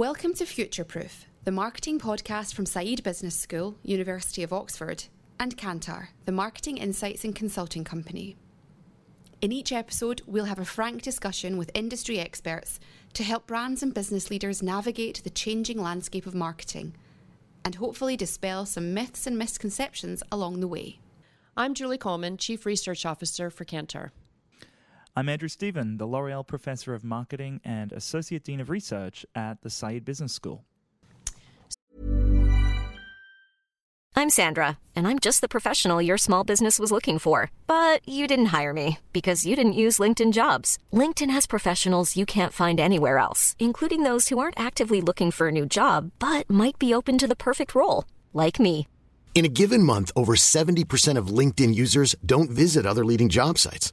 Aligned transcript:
Welcome 0.00 0.32
to 0.36 0.46
Future 0.46 0.82
Proof, 0.82 1.26
the 1.44 1.52
marketing 1.52 2.00
podcast 2.00 2.54
from 2.54 2.64
Said 2.64 3.02
Business 3.02 3.34
School, 3.34 3.76
University 3.82 4.42
of 4.42 4.50
Oxford, 4.50 5.04
and 5.38 5.58
Kantar, 5.58 6.08
the 6.24 6.32
marketing 6.32 6.78
insights 6.78 7.22
and 7.22 7.34
consulting 7.34 7.84
company. 7.84 8.38
In 9.42 9.52
each 9.52 9.72
episode, 9.72 10.22
we'll 10.26 10.46
have 10.46 10.58
a 10.58 10.64
frank 10.64 11.02
discussion 11.02 11.58
with 11.58 11.70
industry 11.74 12.18
experts 12.18 12.80
to 13.12 13.22
help 13.22 13.46
brands 13.46 13.82
and 13.82 13.92
business 13.92 14.30
leaders 14.30 14.62
navigate 14.62 15.22
the 15.22 15.28
changing 15.28 15.82
landscape 15.82 16.24
of 16.24 16.34
marketing 16.34 16.94
and 17.62 17.74
hopefully 17.74 18.16
dispel 18.16 18.64
some 18.64 18.94
myths 18.94 19.26
and 19.26 19.36
misconceptions 19.36 20.22
along 20.32 20.60
the 20.60 20.68
way. 20.68 20.98
I'm 21.58 21.74
Julie 21.74 21.98
Kollman, 21.98 22.38
Chief 22.38 22.64
Research 22.64 23.04
Officer 23.04 23.50
for 23.50 23.66
Kantar. 23.66 24.12
I'm 25.16 25.28
Andrew 25.28 25.48
Stephen, 25.48 25.96
the 25.96 26.06
L'Oreal 26.06 26.46
Professor 26.46 26.94
of 26.94 27.02
Marketing 27.02 27.60
and 27.64 27.92
Associate 27.92 28.44
Dean 28.44 28.60
of 28.60 28.70
Research 28.70 29.26
at 29.34 29.60
the 29.62 29.68
Said 29.68 30.04
Business 30.04 30.32
School. 30.32 30.64
I'm 34.14 34.30
Sandra, 34.30 34.78
and 34.94 35.08
I'm 35.08 35.18
just 35.18 35.40
the 35.40 35.48
professional 35.48 36.00
your 36.00 36.18
small 36.18 36.44
business 36.44 36.78
was 36.78 36.92
looking 36.92 37.18
for. 37.18 37.50
But 37.66 38.06
you 38.06 38.28
didn't 38.28 38.46
hire 38.46 38.72
me 38.72 38.98
because 39.12 39.44
you 39.44 39.56
didn't 39.56 39.72
use 39.72 39.98
LinkedIn 39.98 40.32
jobs. 40.32 40.78
LinkedIn 40.92 41.30
has 41.30 41.46
professionals 41.46 42.16
you 42.16 42.24
can't 42.24 42.52
find 42.52 42.78
anywhere 42.78 43.18
else, 43.18 43.56
including 43.58 44.04
those 44.04 44.28
who 44.28 44.38
aren't 44.38 44.60
actively 44.60 45.00
looking 45.00 45.32
for 45.32 45.48
a 45.48 45.52
new 45.52 45.66
job 45.66 46.12
but 46.20 46.48
might 46.48 46.78
be 46.78 46.94
open 46.94 47.18
to 47.18 47.26
the 47.26 47.34
perfect 47.34 47.74
role, 47.74 48.04
like 48.32 48.60
me. 48.60 48.86
In 49.34 49.44
a 49.44 49.48
given 49.48 49.82
month, 49.82 50.12
over 50.14 50.34
70% 50.34 51.16
of 51.16 51.28
LinkedIn 51.28 51.74
users 51.74 52.14
don't 52.24 52.50
visit 52.50 52.86
other 52.86 53.04
leading 53.04 53.28
job 53.28 53.58
sites. 53.58 53.92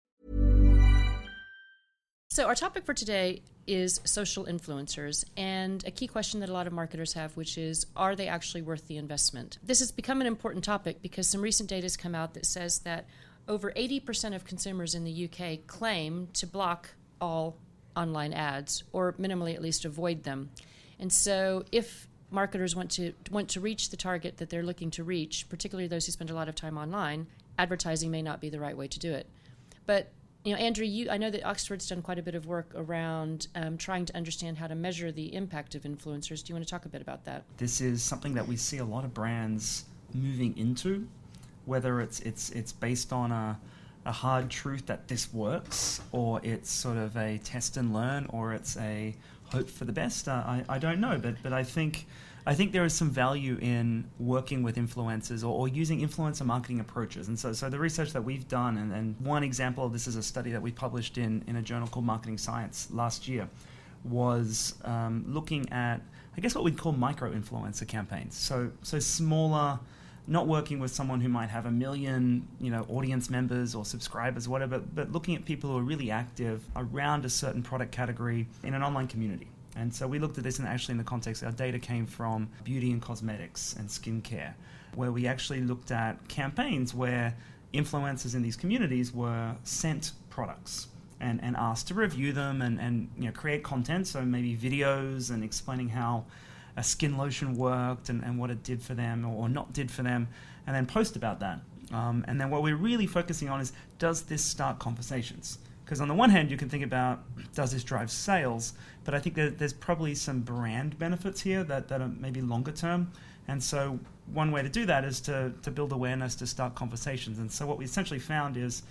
So, 2.33 2.45
our 2.45 2.55
topic 2.55 2.85
for 2.85 2.93
today 2.93 3.41
is 3.67 3.99
social 4.05 4.45
influencers, 4.45 5.25
and 5.35 5.85
a 5.85 5.91
key 5.91 6.07
question 6.07 6.39
that 6.39 6.47
a 6.47 6.53
lot 6.53 6.65
of 6.65 6.71
marketers 6.71 7.11
have, 7.11 7.35
which 7.35 7.57
is 7.57 7.85
are 7.93 8.15
they 8.15 8.29
actually 8.29 8.61
worth 8.61 8.87
the 8.87 8.95
investment? 8.95 9.57
This 9.61 9.79
has 9.79 9.91
become 9.91 10.21
an 10.21 10.27
important 10.27 10.63
topic 10.63 11.01
because 11.01 11.27
some 11.27 11.41
recent 11.41 11.67
data 11.67 11.83
has 11.83 11.97
come 11.97 12.15
out 12.15 12.33
that 12.35 12.45
says 12.45 12.79
that 12.79 13.05
over 13.49 13.73
80% 13.73 14.33
of 14.33 14.45
consumers 14.45 14.95
in 14.95 15.03
the 15.03 15.25
UK 15.25 15.67
claim 15.67 16.29
to 16.35 16.47
block 16.47 16.91
all 17.19 17.57
online 17.97 18.31
ads 18.31 18.85
or 18.93 19.11
minimally 19.19 19.53
at 19.53 19.61
least 19.61 19.83
avoid 19.83 20.23
them. 20.23 20.51
And 20.99 21.11
so, 21.11 21.65
if 21.69 22.07
marketers 22.29 22.77
want 22.77 22.91
to 22.91 23.11
want 23.29 23.49
to 23.49 23.59
reach 23.59 23.89
the 23.89 23.97
target 23.97 24.37
that 24.37 24.49
they're 24.49 24.63
looking 24.63 24.89
to 24.91 25.03
reach, 25.03 25.49
particularly 25.49 25.89
those 25.89 26.05
who 26.05 26.13
spend 26.13 26.29
a 26.29 26.33
lot 26.33 26.47
of 26.47 26.55
time 26.55 26.77
online, 26.77 27.27
advertising 27.57 28.09
may 28.09 28.21
not 28.21 28.39
be 28.39 28.49
the 28.49 28.61
right 28.61 28.77
way 28.77 28.87
to 28.87 28.99
do 28.99 29.11
it. 29.11 29.27
But 29.85 30.13
you 30.43 30.53
know, 30.53 30.59
Andrew, 30.59 30.85
you, 30.85 31.09
I 31.09 31.17
know 31.17 31.29
that 31.29 31.45
Oxford's 31.45 31.87
done 31.87 32.01
quite 32.01 32.17
a 32.17 32.23
bit 32.23 32.33
of 32.33 32.47
work 32.47 32.71
around 32.75 33.47
um, 33.55 33.77
trying 33.77 34.05
to 34.05 34.15
understand 34.15 34.57
how 34.57 34.67
to 34.67 34.75
measure 34.75 35.11
the 35.11 35.35
impact 35.35 35.75
of 35.75 35.83
influencers. 35.83 36.43
Do 36.43 36.51
you 36.51 36.55
want 36.55 36.65
to 36.65 36.71
talk 36.71 36.85
a 36.85 36.89
bit 36.89 37.01
about 37.01 37.25
that? 37.25 37.43
This 37.57 37.79
is 37.79 38.01
something 38.01 38.33
that 38.33 38.47
we 38.47 38.55
see 38.55 38.79
a 38.79 38.85
lot 38.85 39.03
of 39.03 39.13
brands 39.13 39.85
moving 40.13 40.57
into, 40.57 41.07
whether 41.65 42.01
it's 42.01 42.19
it's 42.21 42.49
it's 42.51 42.71
based 42.71 43.13
on 43.13 43.31
a 43.31 43.59
a 44.05 44.11
hard 44.11 44.49
truth 44.49 44.87
that 44.87 45.07
this 45.07 45.31
works, 45.31 46.01
or 46.11 46.39
it's 46.43 46.71
sort 46.71 46.97
of 46.97 47.15
a 47.15 47.37
test 47.43 47.77
and 47.77 47.93
learn, 47.93 48.25
or 48.29 48.53
it's 48.53 48.75
a 48.77 49.15
hope 49.45 49.69
for 49.69 49.85
the 49.85 49.91
best. 49.91 50.27
Uh, 50.27 50.43
I, 50.45 50.65
I 50.67 50.79
don't 50.79 50.99
know, 50.99 51.19
but 51.19 51.35
but 51.43 51.53
I 51.53 51.63
think 51.63 52.07
I 52.45 52.55
think 52.55 52.71
there 52.71 52.83
is 52.85 52.93
some 52.93 53.11
value 53.11 53.57
in 53.61 54.09
working 54.17 54.63
with 54.63 54.75
influencers 54.75 55.43
or, 55.43 55.47
or 55.47 55.67
using 55.67 56.01
influencer 56.01 56.45
marketing 56.45 56.79
approaches. 56.79 57.27
And 57.27 57.37
so 57.37 57.53
so 57.53 57.69
the 57.69 57.79
research 57.79 58.13
that 58.13 58.23
we've 58.23 58.47
done, 58.47 58.77
and, 58.77 58.91
and 58.91 59.19
one 59.19 59.43
example 59.43 59.85
of 59.85 59.93
this 59.93 60.07
is 60.07 60.15
a 60.15 60.23
study 60.23 60.51
that 60.51 60.61
we 60.61 60.71
published 60.71 61.17
in 61.17 61.43
in 61.47 61.55
a 61.57 61.61
journal 61.61 61.87
called 61.87 62.05
Marketing 62.05 62.37
Science 62.37 62.87
last 62.91 63.27
year, 63.27 63.47
was 64.03 64.75
um, 64.83 65.23
looking 65.27 65.71
at 65.71 66.01
I 66.35 66.41
guess 66.41 66.55
what 66.55 66.63
we'd 66.63 66.77
call 66.77 66.93
micro 66.93 67.31
influencer 67.31 67.87
campaigns. 67.87 68.35
So 68.35 68.71
so 68.81 68.97
smaller 68.97 69.79
not 70.27 70.47
working 70.47 70.79
with 70.79 70.91
someone 70.91 71.19
who 71.19 71.29
might 71.29 71.49
have 71.49 71.65
a 71.65 71.71
million, 71.71 72.47
you 72.59 72.71
know, 72.71 72.85
audience 72.89 73.29
members 73.29 73.75
or 73.75 73.83
subscribers, 73.83 74.47
whatever, 74.47 74.79
but 74.79 75.11
looking 75.11 75.35
at 75.35 75.45
people 75.45 75.69
who 75.69 75.77
are 75.77 75.83
really 75.83 76.09
active 76.09 76.63
around 76.75 77.25
a 77.25 77.29
certain 77.29 77.61
product 77.61 77.91
category 77.91 78.47
in 78.63 78.73
an 78.73 78.81
online 78.81 79.07
community. 79.07 79.50
And 79.75 79.93
so 79.93 80.07
we 80.07 80.19
looked 80.19 80.37
at 80.37 80.43
this, 80.43 80.59
and 80.59 80.67
actually, 80.67 80.93
in 80.93 80.97
the 80.97 81.03
context, 81.03 81.43
our 81.43 81.51
data 81.51 81.79
came 81.79 82.05
from 82.05 82.49
beauty 82.63 82.91
and 82.91 83.01
cosmetics 83.01 83.75
and 83.77 83.87
skincare, 83.87 84.53
where 84.95 85.11
we 85.11 85.27
actually 85.27 85.61
looked 85.61 85.91
at 85.91 86.27
campaigns 86.27 86.93
where 86.93 87.35
influencers 87.73 88.35
in 88.35 88.41
these 88.41 88.57
communities 88.57 89.13
were 89.13 89.55
sent 89.63 90.11
products 90.29 90.87
and, 91.21 91.41
and 91.41 91.55
asked 91.55 91.87
to 91.87 91.93
review 91.93 92.33
them 92.33 92.61
and, 92.61 92.79
and 92.79 93.09
you 93.17 93.25
know, 93.25 93.31
create 93.31 93.63
content, 93.63 94.07
so 94.07 94.21
maybe 94.23 94.57
videos 94.57 95.31
and 95.31 95.43
explaining 95.43 95.87
how 95.89 96.25
a 96.75 96.83
skin 96.83 97.17
lotion 97.17 97.55
worked 97.55 98.09
and, 98.09 98.23
and 98.23 98.37
what 98.37 98.49
it 98.49 98.63
did 98.63 98.81
for 98.81 98.93
them 98.93 99.25
or 99.25 99.47
not 99.47 99.71
did 99.73 99.89
for 99.89 100.03
them, 100.03 100.27
and 100.67 100.75
then 100.75 100.85
post 100.85 101.15
about 101.15 101.39
that. 101.39 101.59
Um, 101.93 102.23
and 102.27 102.39
then 102.39 102.49
what 102.49 102.63
we're 102.63 102.75
really 102.75 103.07
focusing 103.07 103.49
on 103.49 103.61
is 103.61 103.73
does 103.99 104.23
this 104.23 104.43
start 104.43 104.79
conversations? 104.79 105.59
Because 105.91 105.99
on 105.99 106.07
the 106.07 106.13
one 106.13 106.29
hand, 106.29 106.49
you 106.49 106.55
can 106.55 106.69
think 106.69 106.85
about 106.85 107.19
does 107.53 107.73
this 107.73 107.83
drive 107.83 108.09
sales, 108.09 108.75
but 109.03 109.13
I 109.13 109.19
think 109.19 109.35
that 109.35 109.57
there's 109.57 109.73
probably 109.73 110.15
some 110.15 110.39
brand 110.39 110.97
benefits 110.97 111.41
here 111.41 111.65
that, 111.65 111.89
that 111.89 111.99
are 111.99 112.07
maybe 112.07 112.39
longer 112.39 112.71
term. 112.71 113.11
And 113.49 113.61
so 113.61 113.99
one 114.31 114.53
way 114.53 114.61
to 114.61 114.69
do 114.69 114.85
that 114.85 115.03
is 115.03 115.19
to, 115.19 115.51
to 115.63 115.69
build 115.69 115.91
awareness, 115.91 116.33
to 116.35 116.47
start 116.47 116.75
conversations. 116.75 117.39
And 117.39 117.51
so 117.51 117.67
what 117.67 117.77
we 117.77 117.83
essentially 117.83 118.21
found 118.21 118.55
is 118.55 118.83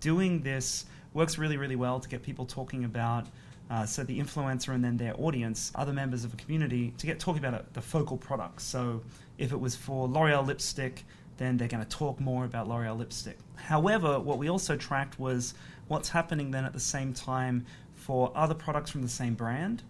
doing 0.00 0.40
this 0.40 0.86
works 1.12 1.36
really, 1.36 1.58
really 1.58 1.76
well 1.76 2.00
to 2.00 2.08
get 2.08 2.22
people 2.22 2.46
talking 2.46 2.86
about 2.86 3.26
uh, 3.68 3.84
so 3.84 4.02
the 4.02 4.18
influencer 4.18 4.68
and 4.68 4.82
then 4.82 4.96
their 4.96 5.14
audience, 5.20 5.72
other 5.74 5.92
members 5.92 6.24
of 6.24 6.32
a 6.32 6.36
community, 6.36 6.94
to 6.96 7.04
get 7.04 7.20
talking 7.20 7.44
about 7.44 7.60
a, 7.60 7.66
the 7.74 7.82
focal 7.82 8.16
products. 8.16 8.64
So 8.64 9.02
if 9.36 9.52
it 9.52 9.60
was 9.60 9.76
for 9.76 10.08
L'Oreal 10.08 10.46
lipstick, 10.46 11.04
then 11.36 11.58
they're 11.58 11.68
going 11.68 11.84
to 11.84 11.90
talk 11.90 12.18
more 12.18 12.46
about 12.46 12.66
L'Oreal 12.66 12.96
lipstick. 12.96 13.36
However, 13.56 14.18
what 14.18 14.38
we 14.38 14.48
also 14.48 14.74
tracked 14.74 15.20
was 15.20 15.52
what's 15.88 16.10
happening 16.10 16.50
then 16.50 16.64
at 16.64 16.72
the 16.72 16.80
same 16.80 17.12
time 17.12 17.64
for 17.94 18.32
other 18.34 18.54
products 18.54 18.90
from 18.90 19.02
the 19.02 19.08
same 19.08 19.34
brand 19.34 19.82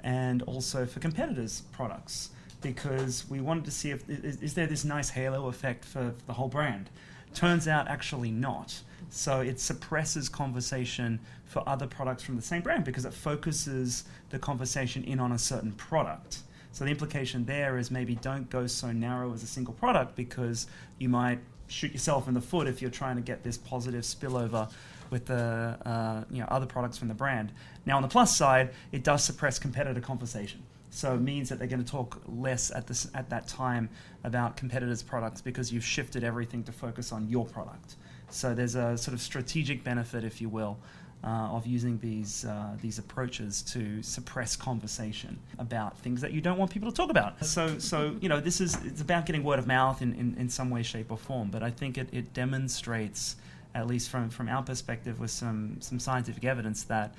and 0.00 0.42
also 0.42 0.86
for 0.86 1.00
competitors' 1.00 1.62
products 1.72 2.30
because 2.60 3.28
we 3.28 3.40
wanted 3.40 3.64
to 3.64 3.70
see 3.70 3.90
if 3.90 4.08
is, 4.08 4.42
is 4.42 4.54
there 4.54 4.66
this 4.66 4.84
nice 4.84 5.10
halo 5.10 5.48
effect 5.48 5.84
for, 5.84 6.14
for 6.18 6.26
the 6.26 6.32
whole 6.32 6.48
brand. 6.48 6.90
Turns 7.34 7.68
out 7.68 7.88
actually 7.88 8.30
not. 8.30 8.80
So 9.10 9.40
it 9.40 9.60
suppresses 9.60 10.28
conversation 10.28 11.20
for 11.44 11.66
other 11.68 11.86
products 11.86 12.22
from 12.22 12.36
the 12.36 12.42
same 12.42 12.62
brand 12.62 12.84
because 12.84 13.04
it 13.04 13.14
focuses 13.14 14.04
the 14.30 14.38
conversation 14.38 15.04
in 15.04 15.20
on 15.20 15.32
a 15.32 15.38
certain 15.38 15.72
product. 15.72 16.38
So 16.72 16.84
the 16.84 16.90
implication 16.90 17.44
there 17.44 17.78
is 17.78 17.90
maybe 17.90 18.16
don't 18.16 18.48
go 18.50 18.66
so 18.66 18.92
narrow 18.92 19.32
as 19.32 19.42
a 19.42 19.46
single 19.46 19.74
product 19.74 20.14
because 20.14 20.66
you 20.98 21.08
might 21.08 21.40
shoot 21.68 21.92
yourself 21.92 22.28
in 22.28 22.34
the 22.34 22.40
foot 22.40 22.66
if 22.66 22.80
you're 22.80 22.90
trying 22.90 23.16
to 23.16 23.22
get 23.22 23.42
this 23.42 23.56
positive 23.56 24.02
spillover 24.02 24.70
with 25.10 25.26
the 25.26 25.78
uh, 25.84 26.24
you 26.30 26.40
know 26.40 26.48
other 26.50 26.66
products 26.66 26.98
from 26.98 27.08
the 27.08 27.14
brand. 27.14 27.52
Now 27.86 27.96
on 27.96 28.02
the 28.02 28.08
plus 28.08 28.36
side, 28.36 28.70
it 28.92 29.04
does 29.04 29.24
suppress 29.24 29.58
competitor 29.58 30.00
conversation. 30.00 30.62
So 30.90 31.14
it 31.14 31.20
means 31.20 31.48
that 31.48 31.58
they're 31.58 31.68
going 31.68 31.84
to 31.84 31.90
talk 31.90 32.20
less 32.26 32.70
at 32.70 32.86
this 32.86 33.10
at 33.14 33.28
that 33.30 33.46
time 33.46 33.88
about 34.24 34.56
competitors' 34.56 35.02
products 35.02 35.40
because 35.40 35.72
you've 35.72 35.84
shifted 35.84 36.24
everything 36.24 36.64
to 36.64 36.72
focus 36.72 37.12
on 37.12 37.28
your 37.28 37.44
product. 37.44 37.96
So 38.30 38.54
there's 38.54 38.74
a 38.74 38.96
sort 38.96 39.14
of 39.14 39.20
strategic 39.20 39.84
benefit, 39.84 40.24
if 40.24 40.40
you 40.40 40.48
will, 40.48 40.78
uh, 41.24 41.26
of 41.26 41.66
using 41.66 41.98
these 41.98 42.44
uh, 42.44 42.76
these 42.80 42.98
approaches 42.98 43.62
to 43.62 44.02
suppress 44.02 44.56
conversation 44.56 45.38
about 45.58 45.98
things 45.98 46.20
that 46.20 46.32
you 46.32 46.40
don't 46.40 46.58
want 46.58 46.70
people 46.70 46.90
to 46.90 46.96
talk 46.96 47.10
about. 47.10 47.44
So 47.44 47.78
so 47.78 48.16
you 48.20 48.28
know 48.28 48.40
this 48.40 48.60
is 48.60 48.76
it's 48.84 49.00
about 49.00 49.26
getting 49.26 49.42
word 49.42 49.58
of 49.58 49.66
mouth 49.66 50.00
in, 50.00 50.14
in, 50.14 50.36
in 50.38 50.48
some 50.48 50.70
way, 50.70 50.82
shape, 50.82 51.10
or 51.10 51.18
form. 51.18 51.50
But 51.50 51.62
I 51.62 51.70
think 51.70 51.98
it, 51.98 52.08
it 52.12 52.32
demonstrates, 52.32 53.36
at 53.78 53.86
least 53.86 54.10
from 54.10 54.28
from 54.28 54.48
our 54.48 54.62
perspective, 54.62 55.20
with 55.20 55.30
some 55.30 55.80
some 55.80 55.98
scientific 55.98 56.44
evidence 56.44 56.82
that 56.84 57.14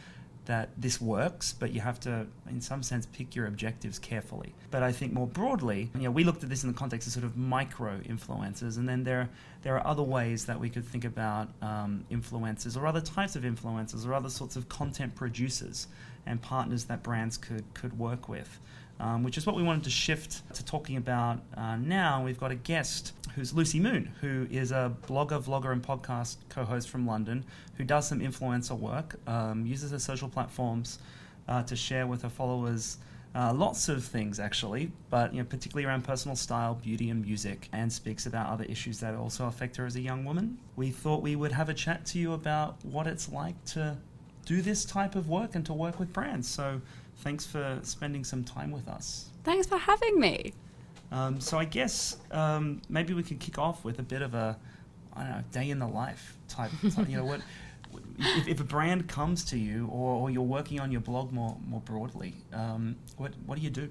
that 0.46 0.70
this 0.76 1.00
works, 1.00 1.54
but 1.54 1.72
you 1.72 1.80
have 1.80 2.00
to, 2.00 2.26
in 2.50 2.60
some 2.60 2.82
sense, 2.82 3.06
pick 3.06 3.36
your 3.36 3.46
objectives 3.46 4.00
carefully. 4.00 4.52
But 4.72 4.82
I 4.82 4.92
think 4.92 5.14
more 5.14 5.28
broadly, 5.28 5.92
you 5.94 6.02
know, 6.02 6.12
we 6.12 6.24
looked 6.24 6.44
at 6.44 6.50
this 6.50 6.64
in 6.64 6.72
the 6.72 6.76
context 6.76 7.06
of 7.08 7.14
sort 7.14 7.24
of 7.24 7.38
micro 7.38 8.00
influencers, 8.00 8.78
and 8.78 8.90
then 8.90 9.04
there 9.04 9.30
there 9.62 9.76
are 9.78 9.86
other 9.86 10.04
ways 10.04 10.46
that 10.46 10.60
we 10.60 10.70
could 10.70 10.86
think 10.86 11.06
about 11.06 11.50
um, 11.62 12.04
influencers 12.12 12.76
or 12.76 12.88
other 12.88 13.02
types 13.02 13.36
of 13.36 13.44
influencers 13.44 14.08
or 14.08 14.14
other 14.14 14.30
sorts 14.30 14.56
of 14.56 14.68
content 14.70 15.16
producers 15.16 15.88
and 16.26 16.42
partners 16.42 16.86
that 16.86 17.04
brands 17.04 17.38
could 17.38 17.66
could 17.74 17.98
work 17.98 18.28
with 18.28 18.60
um, 19.00 19.24
which 19.24 19.38
is 19.38 19.46
what 19.46 19.56
we 19.56 19.64
wanted 19.64 19.84
to 19.84 19.90
shift 19.90 20.54
to 20.54 20.64
talking 20.66 20.98
about 20.98 21.40
uh, 21.56 21.76
now. 21.78 22.24
We've 22.24 22.40
got 22.40 22.52
a 22.52 22.56
guest 22.56 23.14
who's 23.36 23.54
Lucy 23.54 23.80
Moon, 23.80 24.12
who 24.22 24.48
is 24.52 24.72
a 24.72 24.94
blogger, 25.08 25.42
vlogger, 25.42 25.72
and 25.72 25.82
podcast 25.82 26.38
co 26.50 26.66
host 26.66 26.90
from 26.90 27.08
London 27.08 27.46
who 27.80 27.86
does 27.86 28.08
some 28.08 28.20
influencer 28.20 28.78
work, 28.78 29.16
um, 29.26 29.66
uses 29.66 29.92
her 29.92 30.00
social 30.00 30.28
platforms 30.28 31.00
uh, 31.48 31.64
to 31.64 31.76
share 31.76 32.06
with 32.06 32.22
her 32.22 32.30
followers. 32.30 32.98
Uh, 33.34 33.54
lots 33.54 33.88
of 33.90 34.04
things 34.04 34.40
actually, 34.40 34.92
but 35.12 35.32
you 35.34 35.40
know, 35.40 35.46
particularly 35.46 35.86
around 35.86 36.04
personal 36.04 36.36
style, 36.36 36.74
beauty, 36.74 37.10
and 37.10 37.24
music, 37.24 37.70
and 37.72 37.94
speaks 37.94 38.26
about 38.26 38.50
other 38.50 38.66
issues 38.66 39.00
that 39.00 39.16
also 39.16 39.46
affect 39.46 39.78
her 39.78 39.86
as 39.86 39.96
a 39.96 40.02
young 40.02 40.26
woman. 40.26 40.58
We 40.76 40.90
thought 40.90 41.22
we 41.22 41.36
would 41.36 41.52
have 41.52 41.70
a 41.70 41.74
chat 41.74 42.06
to 42.08 42.20
you 42.20 42.34
about 42.34 42.84
what 42.84 43.08
it's 43.08 43.32
like 43.32 43.64
to 43.66 43.98
do 44.50 44.64
this 44.64 44.84
type 44.84 45.14
of 45.16 45.30
work 45.30 45.54
and 45.54 45.64
to 45.64 45.74
work 45.74 46.00
with 46.00 46.12
brands. 46.12 46.48
So 46.48 46.82
thanks 47.18 47.46
for 47.46 47.78
spending 47.84 48.24
some 48.24 48.44
time 48.44 48.72
with 48.72 48.88
us. 48.88 49.30
Thanks 49.44 49.68
for 49.68 49.78
having 49.78 50.20
me. 50.20 50.54
Um, 51.12 51.40
so 51.40 51.60
I 51.60 51.66
guess 51.66 52.18
um, 52.32 52.82
maybe 52.90 53.14
we 53.14 53.22
could 53.22 53.40
kick 53.40 53.60
off 53.60 53.86
with 53.86 54.00
a 54.00 54.04
bit 54.04 54.24
of 54.24 54.34
a, 54.34 54.58
I 55.14 55.22
don't 55.22 55.32
know, 55.32 55.44
day 55.52 55.70
in 55.70 55.78
the 55.78 55.88
life 55.88 56.36
type. 56.48 56.72
type 56.92 57.08
you 57.08 57.18
know 57.18 57.26
what? 57.26 57.42
If, 58.18 58.48
if, 58.48 58.60
a 58.60 58.64
brand 58.64 59.08
comes 59.08 59.46
to 59.46 59.58
you, 59.58 59.88
or, 59.88 60.16
or, 60.16 60.30
you're 60.32 60.42
working 60.42 60.80
on 60.80 60.92
your 60.92 61.02
blog 61.02 61.32
more 61.32 61.58
more 61.68 61.82
broadly, 61.82 62.36
um, 62.54 62.96
what 63.18 63.32
what 63.48 63.58
do 63.58 63.64
you 63.64 63.72
do? 63.72 63.90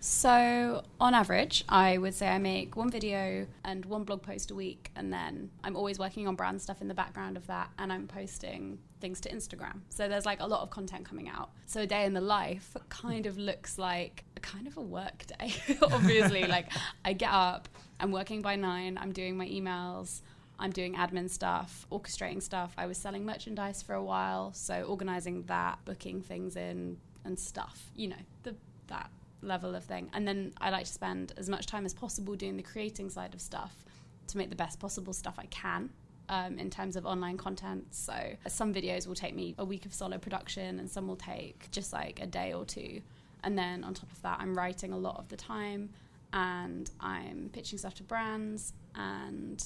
So, 0.00 0.82
on 0.98 1.14
average, 1.14 1.64
I 1.68 1.98
would 1.98 2.14
say 2.14 2.28
I 2.28 2.38
make 2.38 2.74
one 2.74 2.90
video 2.90 3.46
and 3.64 3.84
one 3.84 4.02
blog 4.02 4.22
post 4.22 4.50
a 4.50 4.54
week, 4.56 4.90
and 4.96 5.12
then 5.12 5.50
I'm 5.62 5.76
always 5.76 5.98
working 5.98 6.26
on 6.26 6.34
brand 6.34 6.60
stuff 6.60 6.80
in 6.80 6.88
the 6.88 6.94
background 6.94 7.36
of 7.36 7.46
that, 7.46 7.70
and 7.78 7.92
I'm 7.92 8.08
posting 8.08 8.78
things 9.00 9.20
to 9.22 9.30
Instagram. 9.30 9.80
So, 9.88 10.08
there's 10.08 10.26
like 10.26 10.40
a 10.40 10.46
lot 10.46 10.62
of 10.62 10.70
content 10.70 11.04
coming 11.04 11.28
out. 11.28 11.50
So, 11.66 11.82
a 11.82 11.86
day 11.86 12.04
in 12.04 12.14
the 12.14 12.20
life 12.20 12.76
kind 12.88 13.26
of 13.26 13.38
looks 13.38 13.78
like 13.78 14.24
a 14.36 14.40
kind 14.40 14.66
of 14.66 14.76
a 14.76 14.82
work 14.82 15.24
day, 15.38 15.54
obviously. 15.82 16.44
like, 16.46 16.70
I 17.04 17.12
get 17.12 17.30
up, 17.30 17.68
I'm 17.98 18.12
working 18.12 18.42
by 18.42 18.56
nine, 18.56 18.98
I'm 19.00 19.12
doing 19.12 19.36
my 19.36 19.46
emails. 19.46 20.22
I'm 20.62 20.72
doing 20.72 20.94
admin 20.94 21.30
stuff, 21.30 21.86
orchestrating 21.90 22.42
stuff. 22.42 22.74
I 22.76 22.84
was 22.84 22.98
selling 22.98 23.24
merchandise 23.24 23.80
for 23.80 23.94
a 23.94 24.04
while, 24.04 24.52
so 24.52 24.82
organizing 24.82 25.44
that, 25.44 25.78
booking 25.86 26.20
things 26.20 26.54
in, 26.54 26.98
and 27.24 27.38
stuff. 27.38 27.90
You 27.96 28.08
know, 28.08 28.22
the 28.42 28.54
that 28.88 29.10
level 29.42 29.74
of 29.74 29.84
thing. 29.84 30.10
And 30.12 30.26
then 30.28 30.52
I 30.60 30.70
like 30.70 30.84
to 30.84 30.92
spend 30.92 31.32
as 31.36 31.48
much 31.48 31.66
time 31.66 31.86
as 31.86 31.94
possible 31.94 32.34
doing 32.34 32.56
the 32.56 32.62
creating 32.62 33.10
side 33.10 33.34
of 33.34 33.40
stuff 33.40 33.84
to 34.28 34.38
make 34.38 34.50
the 34.50 34.56
best 34.56 34.78
possible 34.78 35.12
stuff 35.12 35.36
I 35.38 35.46
can. 35.46 35.90
Um, 36.32 36.60
in 36.60 36.70
terms 36.70 36.94
of 36.94 37.06
online 37.06 37.36
content. 37.36 37.88
So 37.90 38.14
some 38.46 38.72
videos 38.72 39.08
will 39.08 39.16
take 39.16 39.34
me 39.34 39.56
a 39.58 39.64
week 39.64 39.84
of 39.84 39.92
solo 39.92 40.16
production, 40.16 40.78
and 40.78 40.88
some 40.88 41.08
will 41.08 41.16
take 41.16 41.68
just 41.72 41.92
like 41.92 42.20
a 42.22 42.26
day 42.26 42.52
or 42.52 42.64
two. 42.64 43.00
And 43.42 43.58
then 43.58 43.82
on 43.82 43.94
top 43.94 44.12
of 44.12 44.22
that, 44.22 44.38
I'm 44.38 44.56
writing 44.56 44.92
a 44.92 44.96
lot 44.96 45.18
of 45.18 45.28
the 45.28 45.36
time, 45.36 45.90
and 46.32 46.88
I'm 47.00 47.50
pitching 47.52 47.80
stuff 47.80 47.94
to 47.96 48.04
brands, 48.04 48.74
and 48.94 49.60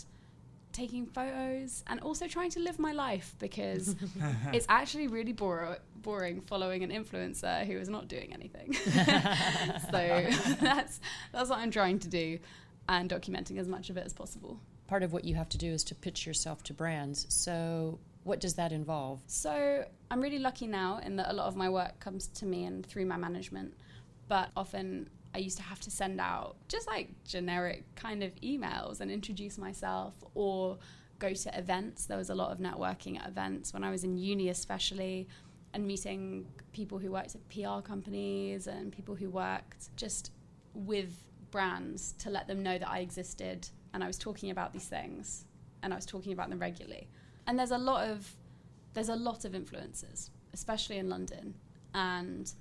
taking 0.75 1.07
photos 1.07 1.85
and 1.87 2.01
also 2.01 2.27
trying 2.27 2.51
to 2.51 2.61
live 2.61 2.79
my 2.79 2.93
life 2.93 3.35
because 3.39 3.95
it's 4.53 4.67
actually 4.69 5.07
really 5.07 5.33
bore- 5.33 5.79
boring 6.03 6.41
following 6.43 6.83
an 6.83 6.91
influencer 6.91 7.65
who 7.65 7.79
is 7.79 7.89
not 7.89 8.09
doing 8.09 8.33
anything. 8.35 8.73
so 9.91 10.27
that's 10.61 11.01
that's 11.33 11.49
what 11.49 11.59
I'm 11.61 11.71
trying 11.71 12.01
to 12.01 12.09
do 12.09 12.39
and 12.89 13.09
documenting 13.09 13.59
as 13.59 13.69
much 13.69 13.89
of 13.89 13.97
it 13.97 14.05
as 14.05 14.13
possible. 14.13 14.59
Part 14.87 15.03
of 15.03 15.13
what 15.13 15.25
you 15.25 15.35
have 15.35 15.49
to 15.51 15.59
do 15.59 15.73
is 15.73 15.83
to 15.85 15.95
pitch 15.95 16.27
yourself 16.27 16.63
to 16.65 16.75
brands. 16.75 17.27
So 17.29 17.99
what 18.25 18.41
does 18.41 18.55
that 18.55 18.73
involve? 18.73 19.21
So 19.27 19.85
I'm 20.11 20.21
really 20.21 20.39
lucky 20.39 20.67
now 20.67 21.01
in 21.05 21.17
that 21.17 21.31
a 21.31 21.35
lot 21.35 21.47
of 21.47 21.57
my 21.57 21.69
work 21.69 22.01
comes 22.01 22.27
to 22.29 22.47
me 22.47 22.65
and 22.65 22.85
through 22.85 23.07
my 23.07 23.17
management, 23.17 23.75
but 24.29 24.51
often 24.57 25.09
I 25.35 25.39
used 25.39 25.57
to 25.57 25.63
have 25.63 25.81
to 25.81 25.91
send 25.91 26.21
out 26.21 26.57
just 26.69 26.87
like 26.87 27.11
generic 27.25 27.85
kind 27.97 28.23
of 28.23 28.35
emails 28.37 29.01
and 29.01 29.11
introduce 29.11 29.59
myself 29.59 30.15
or 30.35 30.79
go 31.19 31.33
to 31.33 31.59
events. 31.59 32.07
There 32.07 32.17
was 32.19 32.31
a 32.31 32.35
lot 32.35 32.53
of 32.53 32.59
networking 32.59 33.19
at 33.21 33.29
events 33.29 33.73
when 33.73 33.85
I 33.85 33.91
was 33.91 34.05
in 34.05 34.17
uni, 34.17 34.49
especially, 34.49 35.29
and 35.73 35.87
meeting 35.87 36.47
people 36.73 36.99
who 36.99 37.11
worked 37.11 37.35
at 37.35 37.49
PR 37.49 37.81
companies 37.87 38.69
and 38.69 38.93
people 38.93 39.15
who 39.15 39.29
worked 39.29 39.95
just 39.97 40.31
with 40.73 41.25
brands 41.51 42.15
to 42.19 42.31
let 42.31 42.47
them 42.47 42.63
know 42.63 42.79
that 42.79 42.89
I 42.89 43.01
existed 43.01 43.69
and 43.95 44.05
I 44.05 44.07
was 44.07 44.19
talking 44.19 44.51
about 44.51 44.75
these 44.75 44.87
things 44.87 45.47
and 45.83 45.93
I 45.93 45.97
was 45.97 46.05
talking 46.05 46.33
about 46.33 46.51
them 46.51 46.59
regularly. 46.59 47.09
And 47.47 47.59
there's 47.59 47.71
a 47.71 47.79
lot 47.79 48.09
of 48.09 48.37
there's 48.93 49.09
a 49.09 49.17
lot 49.17 49.45
of 49.45 49.55
influences, 49.55 50.31
especially 50.53 50.99
in 50.99 51.09
London, 51.09 51.55
and 51.95 52.53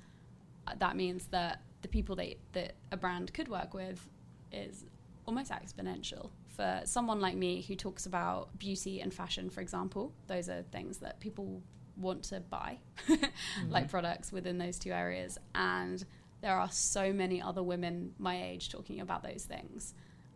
that 0.79 0.95
means 0.95 1.27
that 1.27 1.61
the 1.81 1.87
people 1.87 2.15
that, 2.15 2.37
that 2.53 2.73
a 2.91 2.97
brand 2.97 3.33
could 3.33 3.47
work 3.47 3.73
with 3.73 4.09
is 4.51 4.85
almost 5.25 5.51
exponential. 5.51 6.31
For 6.47 6.81
someone 6.85 7.19
like 7.19 7.35
me 7.35 7.61
who 7.61 7.75
talks 7.75 8.05
about 8.05 8.57
beauty 8.57 9.01
and 9.01 9.13
fashion, 9.13 9.49
for 9.49 9.61
example, 9.61 10.13
those 10.27 10.49
are 10.49 10.63
things 10.71 10.97
that 10.99 11.19
people 11.19 11.61
want 11.97 12.23
to 12.23 12.39
buy, 12.39 12.79
mm-hmm. 13.07 13.71
like 13.71 13.89
products 13.89 14.31
within 14.31 14.57
those 14.57 14.79
two 14.79 14.91
areas. 14.91 15.37
And 15.53 16.03
there 16.41 16.55
are 16.55 16.71
so 16.71 17.13
many 17.13 17.41
other 17.41 17.63
women 17.63 18.13
my 18.17 18.41
age 18.43 18.69
talking 18.69 19.01
about 19.01 19.23
those 19.23 19.43
things. 19.43 19.93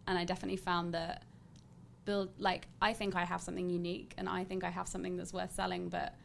And 0.08 0.18
I 0.18 0.24
definitely 0.24 0.58
found 0.58 0.94
that 0.94 1.24
build 2.06 2.30
like 2.40 2.68
I 2.82 2.94
think 2.94 3.16
I 3.16 3.26
have 3.26 3.42
something 3.42 3.70
unique 3.70 4.14
and 4.18 4.28
I 4.30 4.44
think 4.46 4.64
I 4.64 4.70
have 4.70 4.88
something 4.88 5.18
that's 5.18 5.34
worth 5.34 5.54
selling, 5.54 5.90
but 5.90 6.16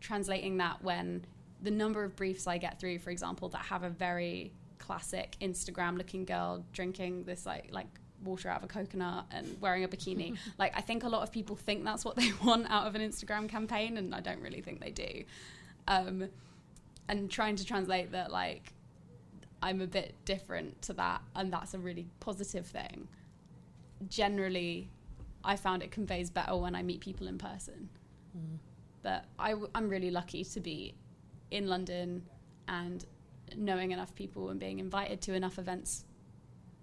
translating 0.00 0.58
that 0.58 0.82
when 0.82 1.24
the 1.62 1.70
number 1.70 2.04
of 2.04 2.16
briefs 2.16 2.46
I 2.46 2.58
get 2.58 2.80
through, 2.80 2.98
for 2.98 3.10
example, 3.10 3.48
that 3.50 3.62
have 3.62 3.82
a 3.82 3.90
very 3.90 4.52
classic 4.78 5.36
Instagram 5.40 5.96
looking 5.96 6.24
girl 6.24 6.64
drinking 6.72 7.24
this 7.24 7.46
like 7.46 7.68
like 7.70 7.86
water 8.24 8.48
out 8.48 8.58
of 8.58 8.64
a 8.64 8.66
coconut 8.66 9.26
and 9.30 9.60
wearing 9.60 9.84
a 9.84 9.88
bikini. 9.88 10.36
like 10.58 10.76
I 10.76 10.80
think 10.80 11.04
a 11.04 11.08
lot 11.08 11.22
of 11.22 11.32
people 11.32 11.56
think 11.56 11.84
that's 11.84 12.04
what 12.04 12.16
they 12.16 12.32
want 12.44 12.70
out 12.70 12.86
of 12.86 12.94
an 12.94 13.02
Instagram 13.02 13.48
campaign, 13.48 13.96
and 13.96 14.14
I 14.14 14.20
don't 14.20 14.40
really 14.40 14.60
think 14.60 14.80
they 14.80 14.90
do. 14.90 15.24
Um, 15.88 16.28
and 17.08 17.30
trying 17.30 17.56
to 17.56 17.64
translate 17.64 18.12
that 18.12 18.30
like 18.30 18.72
I'm 19.62 19.80
a 19.80 19.86
bit 19.86 20.14
different 20.24 20.82
to 20.82 20.92
that, 20.94 21.22
and 21.36 21.52
that's 21.52 21.74
a 21.74 21.78
really 21.78 22.06
positive 22.18 22.66
thing. 22.66 23.08
Generally, 24.08 24.90
I 25.44 25.56
found 25.56 25.82
it 25.82 25.90
conveys 25.90 26.30
better 26.30 26.56
when 26.56 26.74
I 26.74 26.82
meet 26.82 27.00
people 27.00 27.26
in 27.26 27.38
person. 27.38 27.88
Mm. 28.36 28.58
But 29.02 29.24
i 29.38 29.50
w- 29.50 29.70
I'm 29.74 29.88
really 29.88 30.10
lucky 30.10 30.44
to 30.44 30.60
be 30.60 30.94
in 31.50 31.66
London 31.66 32.22
and 32.68 33.04
knowing 33.56 33.90
enough 33.92 34.14
people 34.14 34.50
and 34.50 34.60
being 34.60 34.78
invited 34.78 35.20
to 35.22 35.34
enough 35.34 35.58
events, 35.58 36.04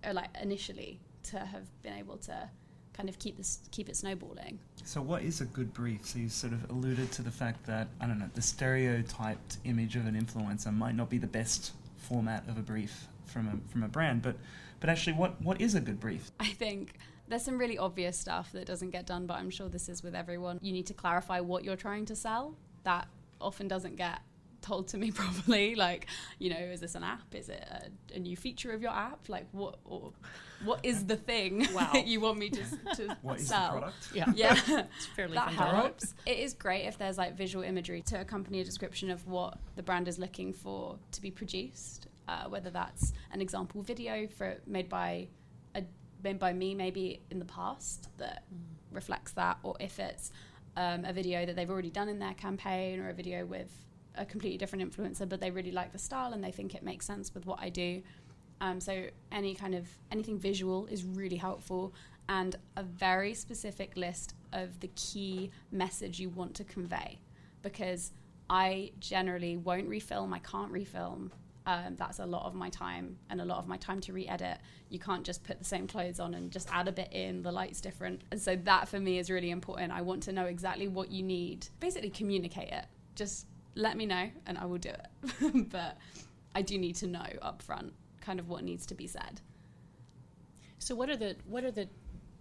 or 0.03 0.11
uh, 0.11 0.13
like 0.13 0.29
initially, 0.41 0.99
to 1.23 1.39
have 1.39 1.67
been 1.83 1.93
able 1.93 2.17
to 2.17 2.49
kind 2.93 3.09
of 3.09 3.19
keep 3.19 3.37
this 3.37 3.59
keep 3.71 3.89
it 3.89 3.95
snowballing. 3.95 4.59
So, 4.83 5.01
what 5.01 5.21
is 5.21 5.41
a 5.41 5.45
good 5.45 5.73
brief? 5.73 6.05
So, 6.05 6.19
you 6.19 6.29
sort 6.29 6.53
of 6.53 6.69
alluded 6.69 7.11
to 7.13 7.21
the 7.21 7.31
fact 7.31 7.65
that 7.67 7.87
I 8.01 8.07
don't 8.07 8.19
know 8.19 8.29
the 8.33 8.41
stereotyped 8.41 9.57
image 9.63 9.95
of 9.95 10.07
an 10.07 10.19
influencer 10.19 10.73
might 10.75 10.95
not 10.95 11.09
be 11.09 11.17
the 11.17 11.27
best 11.27 11.73
format 11.97 12.47
of 12.47 12.57
a 12.57 12.61
brief 12.61 13.07
from 13.25 13.47
a 13.47 13.71
from 13.71 13.83
a 13.83 13.87
brand, 13.87 14.21
but 14.21 14.35
but 14.79 14.89
actually, 14.89 15.13
what 15.13 15.41
what 15.41 15.61
is 15.61 15.75
a 15.75 15.81
good 15.81 15.99
brief? 15.99 16.31
I 16.39 16.47
think 16.47 16.93
there's 17.27 17.43
some 17.43 17.57
really 17.57 17.77
obvious 17.77 18.17
stuff 18.17 18.51
that 18.53 18.65
doesn't 18.65 18.91
get 18.91 19.05
done, 19.05 19.25
but 19.25 19.35
I'm 19.35 19.49
sure 19.49 19.69
this 19.69 19.89
is 19.89 20.03
with 20.03 20.15
everyone. 20.15 20.59
You 20.61 20.71
need 20.71 20.87
to 20.87 20.93
clarify 20.93 21.39
what 21.39 21.63
you're 21.63 21.75
trying 21.75 22.05
to 22.05 22.15
sell. 22.15 22.55
That 22.83 23.07
often 23.39 23.67
doesn't 23.67 23.95
get 23.95 24.19
told 24.61 24.87
to 24.89 24.97
me 24.97 25.11
properly. 25.21 25.75
Like, 25.75 26.07
you 26.39 26.49
know, 26.49 26.59
is 26.59 26.79
this 26.79 26.95
an 26.95 27.03
app? 27.03 27.33
Is 27.33 27.49
it 27.49 27.63
a, 27.69 28.15
a 28.15 28.19
new 28.19 28.35
feature 28.35 28.71
of 28.71 28.81
your 28.81 28.91
app? 28.91 29.29
Like, 29.29 29.47
what 29.51 29.79
or, 29.85 30.13
what 30.63 30.79
is 30.83 31.05
the 31.05 31.15
thing 31.15 31.67
wow. 31.73 31.91
you 31.93 32.19
want 32.19 32.39
me 32.39 32.49
to, 32.49 32.63
to 32.95 33.17
what 33.21 33.39
sell? 33.39 33.91
Yeah, 34.13 34.31
yeah, 34.35 34.59
it's 34.67 35.05
fairly 35.15 35.35
that 35.35 35.49
helps. 35.49 36.13
It 36.25 36.39
is 36.39 36.53
great 36.53 36.85
if 36.85 36.97
there's 36.97 37.17
like 37.17 37.37
visual 37.37 37.63
imagery 37.63 38.01
to 38.03 38.21
accompany 38.21 38.59
a 38.61 38.63
description 38.63 39.09
of 39.09 39.25
what 39.27 39.57
the 39.75 39.83
brand 39.83 40.07
is 40.07 40.17
looking 40.19 40.53
for 40.53 40.97
to 41.11 41.21
be 41.21 41.31
produced. 41.31 42.07
Uh, 42.27 42.43
whether 42.49 42.69
that's 42.69 43.13
an 43.31 43.39
example 43.39 43.81
video 43.81 44.27
for 44.27 44.57
made 44.65 44.89
by 44.89 45.25
a 45.75 45.83
made 46.23 46.39
by 46.39 46.53
me 46.53 46.75
maybe 46.75 47.21
in 47.31 47.39
the 47.39 47.45
past 47.45 48.09
that 48.17 48.43
mm. 48.53 48.59
reflects 48.91 49.31
that, 49.33 49.57
or 49.63 49.75
if 49.79 49.99
it's 49.99 50.31
um, 50.75 51.05
a 51.05 51.13
video 51.13 51.45
that 51.45 51.55
they've 51.55 51.69
already 51.69 51.89
done 51.89 52.09
in 52.09 52.19
their 52.19 52.33
campaign, 52.33 52.99
or 52.99 53.09
a 53.09 53.13
video 53.13 53.45
with 53.45 53.71
a 54.15 54.25
completely 54.25 54.57
different 54.57 54.83
influencer, 54.91 55.27
but 55.29 55.39
they 55.39 55.51
really 55.51 55.71
like 55.71 55.91
the 55.91 55.99
style 55.99 56.33
and 56.33 56.43
they 56.43 56.51
think 56.51 56.73
it 56.73 56.83
makes 56.83 57.05
sense 57.05 57.33
with 57.33 57.45
what 57.45 57.59
I 57.59 57.69
do. 57.69 58.01
Um, 58.61 58.79
so 58.79 59.05
any 59.31 59.53
kind 59.53 59.75
of 59.75 59.87
anything 60.11 60.39
visual 60.39 60.87
is 60.87 61.03
really 61.03 61.37
helpful, 61.37 61.93
and 62.27 62.55
a 62.75 62.83
very 62.83 63.33
specific 63.33 63.95
list 63.95 64.33
of 64.53 64.79
the 64.79 64.89
key 64.95 65.51
message 65.71 66.19
you 66.19 66.29
want 66.29 66.55
to 66.55 66.63
convey, 66.63 67.19
because 67.61 68.11
I 68.49 68.91
generally 68.99 69.57
won't 69.57 69.89
refilm. 69.89 70.33
I 70.33 70.39
can't 70.39 70.71
refilm. 70.71 71.31
Um, 71.67 71.97
that's 71.97 72.19
a 72.19 72.25
lot 72.25 72.45
of 72.45 72.55
my 72.55 72.69
time 72.69 73.17
and 73.29 73.41
a 73.41 73.45
lot 73.45 73.57
of 73.59 73.67
my 73.67 73.75
time 73.75 73.99
to 74.01 74.13
re-edit. 74.13 74.57
You 74.89 74.99
can't 74.99 75.25
just 75.25 75.43
put 75.43 75.59
the 75.59 75.65
same 75.65 75.85
clothes 75.85 76.17
on 76.17 76.33
and 76.33 76.49
just 76.49 76.69
add 76.71 76.87
a 76.87 76.93
bit 76.93 77.11
in. 77.11 77.41
The 77.41 77.51
light's 77.51 77.81
different, 77.81 78.21
and 78.31 78.41
so 78.41 78.55
that 78.55 78.87
for 78.87 79.01
me 79.01 79.19
is 79.19 79.29
really 79.29 79.51
important. 79.51 79.91
I 79.91 80.01
want 80.01 80.23
to 80.23 80.31
know 80.31 80.45
exactly 80.45 80.87
what 80.87 81.11
you 81.11 81.23
need. 81.23 81.67
Basically, 81.81 82.09
communicate 82.09 82.69
it. 82.69 82.85
Just 83.15 83.47
let 83.75 83.97
me 83.97 84.05
know, 84.05 84.29
and 84.45 84.57
I 84.57 84.65
will 84.65 84.77
do 84.77 84.89
it. 84.89 85.69
but 85.69 85.97
I 86.55 86.61
do 86.61 86.77
need 86.77 86.95
to 86.97 87.07
know 87.07 87.25
upfront 87.43 87.91
kind 88.21 88.39
of 88.39 88.47
what 88.47 88.63
needs 88.63 88.85
to 88.85 88.95
be 88.95 89.05
said. 89.05 89.41
So 90.79 90.95
what 90.95 91.09
are 91.09 91.17
the 91.17 91.35
what 91.45 91.65
are 91.65 91.71
the 91.71 91.89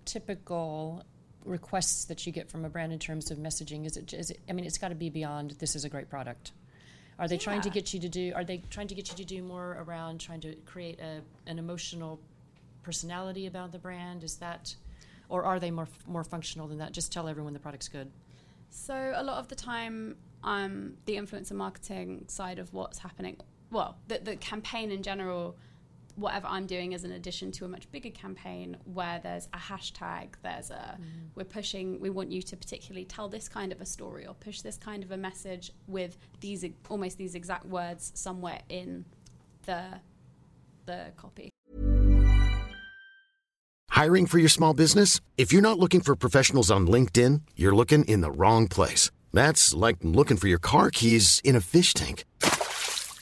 typical 0.04 1.04
requests 1.44 2.04
that 2.04 2.26
you 2.26 2.32
get 2.32 2.48
from 2.48 2.64
a 2.64 2.68
brand 2.68 2.92
in 2.92 3.00
terms 3.00 3.32
of 3.32 3.38
messaging? 3.38 3.86
Is 3.86 3.96
it, 3.96 4.12
is 4.12 4.30
it 4.30 4.40
I 4.48 4.52
mean, 4.52 4.66
it's 4.66 4.78
got 4.78 4.88
to 4.90 4.94
be 4.94 5.10
beyond 5.10 5.56
this 5.58 5.74
is 5.74 5.84
a 5.84 5.88
great 5.88 6.08
product. 6.08 6.52
Are 7.18 7.28
they 7.28 7.38
trying 7.38 7.62
to 7.62 7.70
get 7.70 7.94
you 7.94 8.00
to 8.00 8.08
do? 8.08 8.32
Are 8.34 8.44
they 8.44 8.62
trying 8.70 8.88
to 8.88 8.94
get 8.94 9.10
you 9.10 9.16
to 9.16 9.24
do 9.24 9.42
more 9.42 9.82
around 9.86 10.20
trying 10.20 10.40
to 10.42 10.54
create 10.66 11.00
a, 11.00 11.22
an 11.46 11.58
emotional 11.58 12.20
personality 12.82 13.46
about 13.46 13.72
the 13.72 13.78
brand? 13.78 14.22
Is 14.22 14.36
that, 14.36 14.74
or 15.28 15.44
are 15.44 15.58
they 15.58 15.70
more 15.70 15.88
more 16.06 16.24
functional 16.24 16.68
than 16.68 16.78
that? 16.78 16.92
Just 16.92 17.12
tell 17.12 17.26
everyone 17.26 17.54
the 17.54 17.58
product's 17.58 17.88
good. 17.88 18.10
So 18.68 19.12
a 19.14 19.22
lot 19.22 19.38
of 19.38 19.48
the 19.48 19.54
time, 19.54 20.16
um, 20.44 20.94
the 21.06 21.16
influencer 21.16 21.52
marketing 21.52 22.24
side 22.28 22.58
of 22.58 22.72
what's 22.74 22.98
happening, 22.98 23.38
well, 23.70 23.96
the, 24.08 24.18
the 24.18 24.36
campaign 24.36 24.90
in 24.90 25.02
general, 25.02 25.56
whatever 26.16 26.46
I'm 26.46 26.66
doing 26.66 26.92
is 26.92 27.04
an 27.04 27.12
addition 27.12 27.52
to 27.52 27.64
a 27.64 27.68
much 27.68 27.90
bigger 27.92 28.10
campaign 28.10 28.76
where 28.84 29.20
there's 29.22 29.48
a 29.52 29.58
hashtag, 29.58 30.30
there's 30.42 30.70
a, 30.70 30.98
mm. 31.00 31.04
we're 31.34 31.44
pushing, 31.44 32.00
we 32.00 32.10
want 32.10 32.32
you 32.32 32.42
to 32.42 32.56
particularly 32.56 33.04
tell 33.04 33.28
this 33.28 33.48
kind 33.48 33.70
of 33.70 33.80
a 33.80 33.86
story 33.86 34.26
or 34.26 34.34
push 34.34 34.62
this 34.62 34.76
kind 34.76 35.04
of 35.04 35.12
a 35.12 35.16
message 35.16 35.70
with 35.86 36.18
these, 36.40 36.64
almost 36.88 37.18
these 37.18 37.34
exact 37.34 37.66
words 37.66 38.12
somewhere 38.14 38.60
in 38.68 39.04
the, 39.66 39.84
the 40.86 41.12
copy. 41.16 41.50
Hiring 43.90 44.26
for 44.26 44.38
your 44.38 44.48
small 44.48 44.74
business? 44.74 45.20
If 45.38 45.52
you're 45.52 45.62
not 45.62 45.78
looking 45.78 46.00
for 46.00 46.16
professionals 46.16 46.70
on 46.70 46.86
LinkedIn, 46.86 47.42
you're 47.56 47.74
looking 47.74 48.04
in 48.04 48.20
the 48.20 48.30
wrong 48.30 48.68
place. 48.68 49.10
That's 49.32 49.74
like 49.74 49.96
looking 50.02 50.36
for 50.36 50.48
your 50.48 50.58
car 50.58 50.90
keys 50.90 51.40
in 51.44 51.56
a 51.56 51.60
fish 51.60 51.94
tank. 51.94 52.24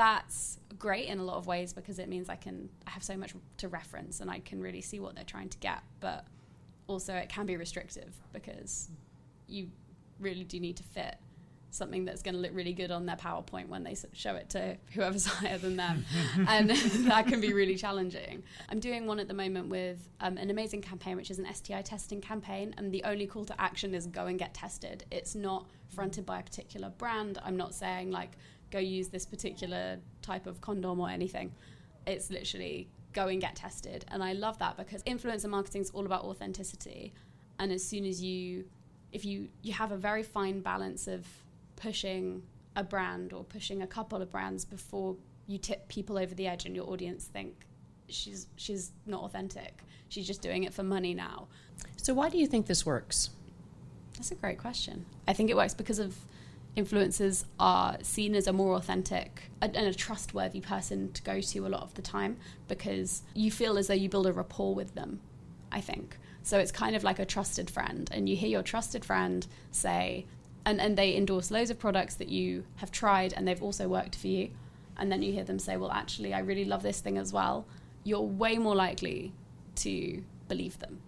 that's 0.00 0.58
great 0.78 1.08
in 1.08 1.18
a 1.18 1.22
lot 1.22 1.36
of 1.36 1.46
ways 1.46 1.74
because 1.74 1.98
it 1.98 2.08
means 2.08 2.30
I 2.30 2.34
can 2.34 2.70
I 2.86 2.90
have 2.90 3.04
so 3.04 3.18
much 3.18 3.34
to 3.58 3.68
reference 3.68 4.20
and 4.20 4.30
I 4.30 4.38
can 4.38 4.58
really 4.62 4.80
see 4.80 4.98
what 4.98 5.14
they're 5.14 5.24
trying 5.24 5.50
to 5.50 5.58
get. 5.58 5.82
But 6.00 6.24
also 6.86 7.14
it 7.14 7.28
can 7.28 7.44
be 7.44 7.58
restrictive 7.58 8.14
because 8.32 8.88
you 9.46 9.68
really 10.18 10.44
do 10.44 10.58
need 10.58 10.78
to 10.78 10.82
fit 10.84 11.16
something 11.72 12.06
that's 12.06 12.22
going 12.22 12.34
to 12.34 12.40
look 12.40 12.50
really 12.54 12.72
good 12.72 12.90
on 12.90 13.04
their 13.04 13.16
PowerPoint 13.16 13.68
when 13.68 13.84
they 13.84 13.94
show 14.14 14.36
it 14.36 14.48
to 14.50 14.78
whoever's 14.94 15.26
higher 15.36 15.58
than 15.58 15.76
them. 15.76 16.06
and 16.48 16.70
that 17.06 17.26
can 17.26 17.42
be 17.42 17.52
really 17.52 17.76
challenging. 17.76 18.42
I'm 18.70 18.80
doing 18.80 19.06
one 19.06 19.20
at 19.20 19.28
the 19.28 19.34
moment 19.34 19.68
with 19.68 20.08
um, 20.20 20.38
an 20.38 20.48
amazing 20.48 20.80
campaign, 20.80 21.14
which 21.16 21.30
is 21.30 21.38
an 21.38 21.46
STI 21.52 21.82
testing 21.82 22.22
campaign. 22.22 22.74
And 22.78 22.90
the 22.90 23.04
only 23.04 23.26
call 23.26 23.44
to 23.44 23.60
action 23.60 23.94
is 23.94 24.06
go 24.06 24.26
and 24.26 24.38
get 24.38 24.54
tested. 24.54 25.04
It's 25.10 25.34
not 25.34 25.66
fronted 25.88 26.24
by 26.24 26.40
a 26.40 26.42
particular 26.42 26.88
brand. 26.88 27.38
I'm 27.44 27.58
not 27.58 27.74
saying, 27.74 28.10
like, 28.10 28.32
go 28.70 28.78
use 28.78 29.08
this 29.08 29.26
particular 29.26 29.98
type 30.22 30.46
of 30.46 30.60
condom 30.60 31.00
or 31.00 31.08
anything. 31.10 31.52
It's 32.06 32.30
literally 32.30 32.88
go 33.12 33.28
and 33.28 33.40
get 33.40 33.56
tested. 33.56 34.04
And 34.08 34.22
I 34.22 34.32
love 34.32 34.58
that 34.58 34.76
because 34.76 35.02
influencer 35.04 35.48
marketing 35.48 35.82
is 35.82 35.90
all 35.90 36.06
about 36.06 36.24
authenticity. 36.24 37.12
And 37.58 37.72
as 37.72 37.84
soon 37.84 38.04
as 38.06 38.22
you 38.22 38.64
if 39.12 39.24
you 39.24 39.48
you 39.62 39.72
have 39.72 39.92
a 39.92 39.96
very 39.96 40.22
fine 40.22 40.60
balance 40.60 41.08
of 41.08 41.26
pushing 41.76 42.42
a 42.76 42.84
brand 42.84 43.32
or 43.32 43.42
pushing 43.44 43.82
a 43.82 43.86
couple 43.86 44.22
of 44.22 44.30
brands 44.30 44.64
before 44.64 45.16
you 45.46 45.58
tip 45.58 45.88
people 45.88 46.16
over 46.16 46.34
the 46.34 46.46
edge 46.46 46.64
and 46.64 46.76
your 46.76 46.88
audience 46.88 47.24
think 47.24 47.66
she's 48.08 48.46
she's 48.56 48.92
not 49.06 49.22
authentic 49.22 49.82
she's 50.08 50.26
just 50.26 50.40
doing 50.42 50.62
it 50.62 50.72
for 50.72 50.82
money 50.84 51.12
now 51.12 51.48
So 51.96 52.14
why 52.14 52.28
do 52.28 52.38
you 52.38 52.46
think 52.46 52.66
this 52.66 52.86
works? 52.86 53.30
that's 54.14 54.30
a 54.30 54.34
great 54.36 54.58
question 54.58 55.04
i 55.26 55.32
think 55.32 55.50
it 55.50 55.56
works 55.56 55.74
because 55.74 55.98
of 55.98 56.14
influencers 56.76 57.44
are 57.58 57.98
seen 58.02 58.34
as 58.34 58.46
a 58.46 58.52
more 58.52 58.74
authentic 58.74 59.50
and 59.60 59.76
a 59.76 59.92
trustworthy 59.92 60.60
person 60.60 61.12
to 61.12 61.22
go 61.22 61.40
to 61.40 61.66
a 61.66 61.68
lot 61.68 61.82
of 61.82 61.94
the 61.94 62.02
time 62.02 62.36
because 62.68 63.22
you 63.34 63.50
feel 63.50 63.76
as 63.76 63.88
though 63.88 63.94
you 63.94 64.08
build 64.08 64.26
a 64.26 64.32
rapport 64.32 64.74
with 64.74 64.94
them 64.94 65.20
i 65.72 65.80
think. 65.80 66.18
So 66.42 66.58
it's 66.58 66.72
kind 66.72 66.96
of 66.96 67.04
like 67.04 67.18
a 67.18 67.26
trusted 67.26 67.70
friend 67.70 68.08
and 68.12 68.28
you 68.28 68.36
hear 68.36 68.48
your 68.48 68.62
trusted 68.62 69.04
friend 69.04 69.46
say 69.70 70.26
and, 70.64 70.80
and 70.80 70.96
they 70.96 71.16
endorse 71.16 71.50
loads 71.50 71.70
of 71.70 71.78
products 71.78 72.14
that 72.16 72.28
you 72.28 72.64
have 72.76 72.90
tried 72.90 73.32
and 73.32 73.46
they've 73.46 73.62
also 73.62 73.88
worked 73.88 74.16
for 74.16 74.28
you. 74.28 74.50
And 74.96 75.10
then 75.10 75.22
you 75.22 75.32
hear 75.32 75.44
them 75.44 75.58
say 75.58 75.76
well 75.76 75.90
actually 75.90 76.32
i 76.34 76.38
really 76.40 76.64
love 76.64 76.82
this 76.82 77.00
thing 77.00 77.18
as 77.18 77.32
well. 77.32 77.66
You're 78.04 78.22
way 78.22 78.58
more 78.58 78.74
likely 78.74 79.32
to 79.76 80.22
believe 80.48 80.78
them. 80.78 81.00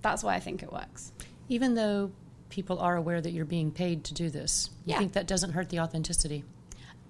That's 0.00 0.22
why 0.24 0.34
i 0.34 0.40
think 0.40 0.62
it 0.62 0.72
works. 0.72 1.12
Even 1.48 1.74
though 1.74 2.10
people 2.52 2.78
are 2.78 2.96
aware 2.96 3.20
that 3.20 3.32
you're 3.32 3.44
being 3.46 3.70
paid 3.72 4.04
to 4.04 4.14
do 4.14 4.28
this, 4.30 4.70
you 4.84 4.92
Yeah. 4.92 4.98
think 4.98 5.12
that 5.14 5.26
doesn't 5.26 5.52
hurt 5.52 5.70
the 5.70 5.80
authenticity? 5.80 6.44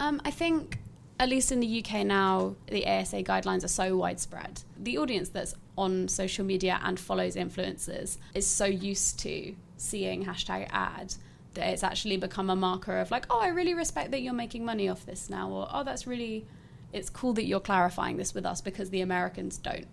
Um, 0.00 0.22
I 0.24 0.30
think, 0.30 0.78
at 1.18 1.28
least 1.28 1.50
in 1.52 1.60
the 1.60 1.66
UK 1.66 2.04
now, 2.04 2.54
the 2.68 2.86
ASA 2.86 3.22
guidelines 3.24 3.64
are 3.64 3.68
so 3.68 3.96
widespread. 3.96 4.62
The 4.78 4.96
audience 4.98 5.28
that's 5.28 5.54
on 5.76 6.06
social 6.08 6.44
media 6.44 6.80
and 6.84 6.98
follows 6.98 7.34
influencers 7.34 8.18
is 8.34 8.46
so 8.46 8.64
used 8.66 9.18
to 9.20 9.54
seeing 9.76 10.24
hashtag 10.24 10.68
ad 10.70 11.14
that 11.54 11.68
it's 11.70 11.82
actually 11.82 12.16
become 12.16 12.48
a 12.48 12.56
marker 12.56 12.98
of 12.98 13.10
like, 13.10 13.26
oh, 13.28 13.40
I 13.40 13.48
really 13.48 13.74
respect 13.74 14.12
that 14.12 14.22
you're 14.22 14.32
making 14.32 14.64
money 14.64 14.88
off 14.88 15.04
this 15.04 15.28
now, 15.28 15.50
or 15.50 15.68
oh, 15.72 15.82
that's 15.82 16.06
really, 16.06 16.46
it's 16.92 17.10
cool 17.10 17.32
that 17.34 17.44
you're 17.44 17.60
clarifying 17.60 18.16
this 18.16 18.32
with 18.32 18.46
us 18.46 18.60
because 18.60 18.90
the 18.90 19.00
Americans 19.00 19.58
don't. 19.58 19.86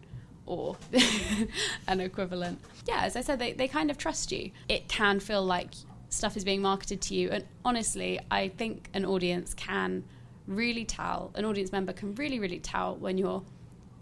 Or 0.49 0.75
an 1.87 1.99
equivalent. 1.99 2.59
Yeah, 2.87 3.01
as 3.03 3.15
I 3.15 3.21
said, 3.21 3.37
they, 3.37 3.53
they 3.53 3.67
kind 3.67 3.91
of 3.91 3.99
trust 3.99 4.31
you. 4.31 4.49
It 4.67 4.87
can 4.87 5.19
feel 5.19 5.45
like 5.45 5.69
stuff 6.09 6.35
is 6.35 6.43
being 6.43 6.61
marketed 6.61 7.01
to 7.03 7.13
you. 7.13 7.29
And 7.29 7.45
honestly, 7.63 8.19
I 8.31 8.47
think 8.47 8.89
an 8.95 9.05
audience 9.05 9.53
can 9.53 10.03
really 10.47 10.85
tell, 10.85 11.31
an 11.35 11.45
audience 11.45 11.71
member 11.71 11.93
can 11.93 12.15
really, 12.15 12.39
really 12.39 12.59
tell 12.59 12.95
when 12.95 13.19
you're 13.19 13.43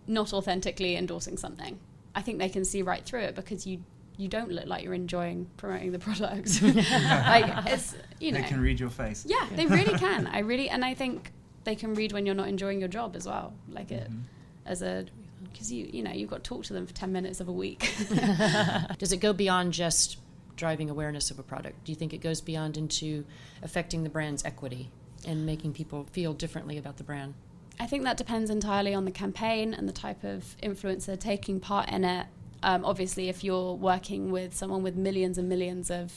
not 0.07 0.31
authentically 0.31 0.95
endorsing 0.95 1.35
something. 1.35 1.77
I 2.15 2.21
think 2.21 2.39
they 2.39 2.47
can 2.47 2.63
see 2.63 2.81
right 2.81 3.03
through 3.03 3.21
it 3.21 3.35
because 3.35 3.67
you 3.67 3.83
you 4.19 4.27
don't 4.27 4.51
look 4.51 4.65
like 4.65 4.83
you're 4.83 4.95
enjoying 4.95 5.47
promoting 5.57 5.91
the 5.91 5.99
product. 6.07 6.61
like 6.63 7.71
it's 7.71 7.93
you 8.19 8.31
know 8.31 8.41
They 8.41 8.47
can 8.47 8.61
read 8.61 8.79
your 8.79 8.89
face. 8.89 9.25
yeah, 9.27 9.47
they 9.55 9.67
really 9.67 9.97
can. 9.99 10.27
I 10.27 10.39
really, 10.39 10.69
and 10.69 10.83
I 10.83 10.93
think 10.93 11.31
they 11.65 11.75
can 11.75 11.93
read 11.93 12.13
when 12.13 12.25
you're 12.25 12.33
not 12.33 12.47
enjoying 12.47 12.79
your 12.79 12.89
job 12.89 13.15
as 13.15 13.27
well. 13.27 13.53
Like 13.69 13.91
it, 13.91 14.09
mm-hmm. 14.09 14.21
as 14.65 14.81
a, 14.81 15.05
because 15.57 15.71
you, 15.71 15.89
you 15.91 16.03
know, 16.03 16.11
you've 16.11 16.29
got 16.29 16.43
to 16.43 16.47
talk 16.47 16.63
to 16.65 16.73
them 16.73 16.85
for 16.85 16.93
ten 16.93 17.11
minutes 17.11 17.39
of 17.39 17.47
a 17.47 17.51
week. 17.51 17.79
Does 18.99 19.11
it 19.11 19.17
go 19.17 19.33
beyond 19.33 19.73
just 19.73 20.17
driving 20.55 20.89
awareness 20.89 21.31
of 21.31 21.39
a 21.39 21.43
product? 21.43 21.83
Do 21.83 21.91
you 21.91 21.95
think 21.95 22.13
it 22.13 22.19
goes 22.19 22.41
beyond 22.41 22.77
into 22.77 23.25
affecting 23.63 24.03
the 24.03 24.09
brand's 24.09 24.45
equity 24.45 24.91
and 25.25 25.45
making 25.45 25.73
people 25.73 26.05
feel 26.11 26.33
differently 26.33 26.77
about 26.77 26.97
the 26.97 27.03
brand? 27.03 27.33
I 27.79 27.87
think 27.87 28.03
that 28.03 28.17
depends 28.17 28.49
entirely 28.49 28.93
on 28.93 29.05
the 29.05 29.11
campaign 29.11 29.73
and 29.73 29.87
the 29.87 29.93
type 29.93 30.23
of 30.23 30.55
influencer 30.61 31.19
taking 31.19 31.59
part 31.59 31.89
in 31.89 32.03
it. 32.03 32.27
Um, 32.63 32.85
obviously, 32.85 33.29
if 33.29 33.43
you're 33.43 33.73
working 33.73 34.31
with 34.31 34.55
someone 34.55 34.83
with 34.83 34.95
millions 34.95 35.37
and 35.37 35.49
millions 35.49 35.89
of 35.89 36.13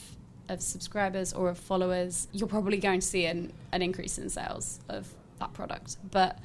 of 0.49 0.61
subscribers 0.61 1.31
or 1.31 1.49
of 1.49 1.57
followers, 1.57 2.27
you're 2.33 2.47
probably 2.47 2.77
going 2.77 2.99
to 2.99 3.07
see 3.07 3.25
an, 3.25 3.53
an 3.71 3.81
increase 3.81 4.17
in 4.17 4.29
sales 4.29 4.81
of 4.89 5.07
that 5.39 5.53
product. 5.53 5.97
But 6.11 6.39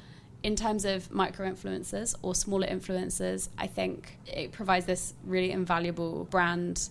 in 0.47 0.55
terms 0.55 0.85
of 0.85 1.11
micro 1.11 1.45
influencers 1.45 2.15
or 2.21 2.33
smaller 2.33 2.65
influencers, 2.67 3.49
I 3.57 3.67
think 3.67 4.17
it 4.25 4.53
provides 4.53 4.85
this 4.85 5.13
really 5.25 5.51
invaluable 5.51 6.23
brand. 6.23 6.87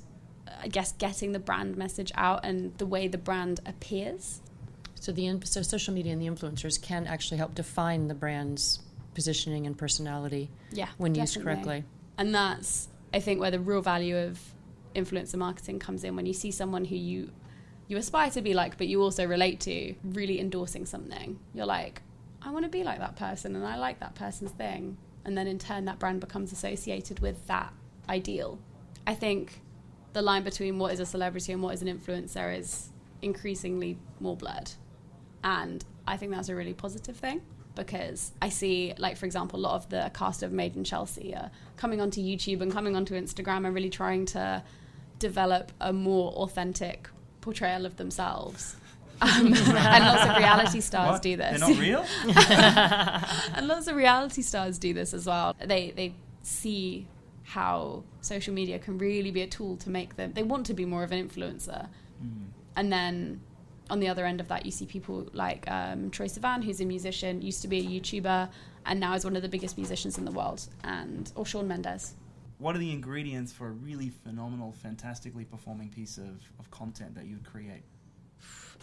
I 0.60 0.68
guess 0.68 0.92
getting 0.92 1.32
the 1.32 1.38
brand 1.38 1.74
message 1.74 2.12
out 2.16 2.44
and 2.44 2.76
the 2.76 2.84
way 2.84 3.08
the 3.08 3.16
brand 3.16 3.60
appears. 3.64 4.42
So 4.96 5.10
the 5.10 5.40
so 5.44 5.62
social 5.62 5.94
media 5.94 6.12
and 6.12 6.20
the 6.20 6.26
influencers 6.26 6.80
can 6.80 7.06
actually 7.06 7.38
help 7.38 7.54
define 7.54 8.08
the 8.08 8.14
brand's 8.14 8.80
positioning 9.14 9.66
and 9.66 9.76
personality. 9.76 10.50
Yeah, 10.70 10.88
when 10.98 11.14
definitely. 11.14 11.20
used 11.22 11.42
correctly. 11.42 11.84
And 12.18 12.34
that's 12.34 12.88
I 13.14 13.20
think 13.20 13.40
where 13.40 13.50
the 13.50 13.58
real 13.58 13.80
value 13.80 14.18
of 14.18 14.38
influencer 14.94 15.36
marketing 15.36 15.78
comes 15.78 16.04
in 16.04 16.14
when 16.14 16.26
you 16.26 16.34
see 16.34 16.50
someone 16.50 16.84
who 16.84 16.96
you 16.96 17.30
you 17.88 17.96
aspire 17.96 18.28
to 18.32 18.42
be 18.42 18.52
like, 18.52 18.76
but 18.76 18.86
you 18.86 19.00
also 19.00 19.24
relate 19.24 19.60
to, 19.60 19.94
really 20.04 20.40
endorsing 20.40 20.84
something. 20.84 21.38
You're 21.54 21.64
like, 21.64 22.02
I 22.46 22.50
want 22.50 22.64
to 22.64 22.70
be 22.70 22.84
like 22.84 23.00
that 23.00 23.16
person, 23.16 23.56
and 23.56 23.66
I 23.66 23.76
like 23.76 23.98
that 23.98 24.14
person's 24.14 24.52
thing, 24.52 24.96
and 25.24 25.36
then 25.36 25.48
in 25.48 25.58
turn, 25.58 25.84
that 25.86 25.98
brand 25.98 26.20
becomes 26.20 26.52
associated 26.52 27.18
with 27.18 27.44
that 27.48 27.72
ideal. 28.08 28.60
I 29.04 29.14
think 29.14 29.60
the 30.12 30.22
line 30.22 30.44
between 30.44 30.78
what 30.78 30.92
is 30.92 31.00
a 31.00 31.06
celebrity 31.06 31.52
and 31.52 31.60
what 31.60 31.74
is 31.74 31.82
an 31.82 31.88
influencer 31.88 32.56
is 32.56 32.90
increasingly 33.20 33.98
more 34.20 34.36
blurred, 34.36 34.70
and 35.42 35.84
I 36.06 36.16
think 36.16 36.30
that's 36.30 36.48
a 36.48 36.54
really 36.54 36.72
positive 36.72 37.16
thing 37.16 37.42
because 37.74 38.30
I 38.40 38.48
see, 38.48 38.94
like, 38.96 39.16
for 39.16 39.26
example, 39.26 39.58
a 39.58 39.62
lot 39.62 39.74
of 39.74 39.88
the 39.88 40.12
cast 40.14 40.44
of 40.44 40.52
Made 40.52 40.76
in 40.76 40.84
Chelsea 40.84 41.34
are 41.34 41.50
coming 41.76 42.00
onto 42.00 42.20
YouTube 42.20 42.60
and 42.60 42.70
coming 42.70 42.94
onto 42.94 43.14
Instagram 43.14 43.66
and 43.66 43.74
really 43.74 43.90
trying 43.90 44.24
to 44.26 44.62
develop 45.18 45.72
a 45.80 45.92
more 45.92 46.30
authentic 46.34 47.08
portrayal 47.40 47.84
of 47.84 47.96
themselves. 47.96 48.76
Um, 49.20 49.46
and 49.54 50.04
lots 50.04 50.30
of 50.30 50.36
reality 50.36 50.80
stars 50.80 51.12
What? 51.12 51.22
do 51.22 51.36
this. 51.36 51.60
They're 51.60 51.68
not 51.68 51.78
real? 51.78 52.04
and 53.56 53.68
lots 53.68 53.86
of 53.88 53.96
reality 53.96 54.42
stars 54.42 54.78
do 54.78 54.92
this 54.94 55.14
as 55.14 55.26
well. 55.26 55.54
They 55.64 55.92
they 55.92 56.14
see 56.42 57.06
how 57.44 58.02
social 58.20 58.52
media 58.52 58.78
can 58.78 58.98
really 58.98 59.30
be 59.30 59.42
a 59.42 59.46
tool 59.46 59.76
to 59.78 59.90
make 59.90 60.16
them. 60.16 60.32
They 60.32 60.42
want 60.42 60.66
to 60.66 60.74
be 60.74 60.84
more 60.84 61.02
of 61.04 61.12
an 61.12 61.28
influencer, 61.28 61.88
and 62.76 62.92
then 62.92 63.40
on 63.88 64.00
the 64.00 64.08
other 64.08 64.26
end 64.26 64.40
of 64.40 64.48
that, 64.48 64.66
you 64.66 64.72
see 64.72 64.84
people 64.84 65.28
like 65.32 65.64
um, 65.70 66.10
Troye 66.10 66.28
Sivan, 66.28 66.64
who's 66.64 66.80
a 66.80 66.84
musician, 66.84 67.40
used 67.40 67.62
to 67.62 67.68
be 67.68 67.78
a 67.78 68.00
YouTuber, 68.00 68.48
and 68.84 68.98
now 69.00 69.14
is 69.14 69.24
one 69.24 69.36
of 69.36 69.42
the 69.42 69.48
biggest 69.48 69.78
musicians 69.78 70.18
in 70.18 70.24
the 70.24 70.32
world, 70.32 70.66
and 70.84 71.30
or 71.36 71.46
Shawn 71.46 71.68
Mendes. 71.68 72.14
what 72.58 72.74
are 72.74 72.78
the 72.78 72.90
ingredients 72.90 73.52
for 73.52 73.68
a 73.68 73.70
really 73.70 74.08
phenomenal, 74.08 74.72
fantastically 74.72 75.44
performing 75.44 75.88
piece 75.90 76.18
of, 76.18 76.40
of 76.58 76.70
content 76.70 77.14
that 77.14 77.26
you 77.26 77.34
would 77.36 77.44
create? 77.44 77.82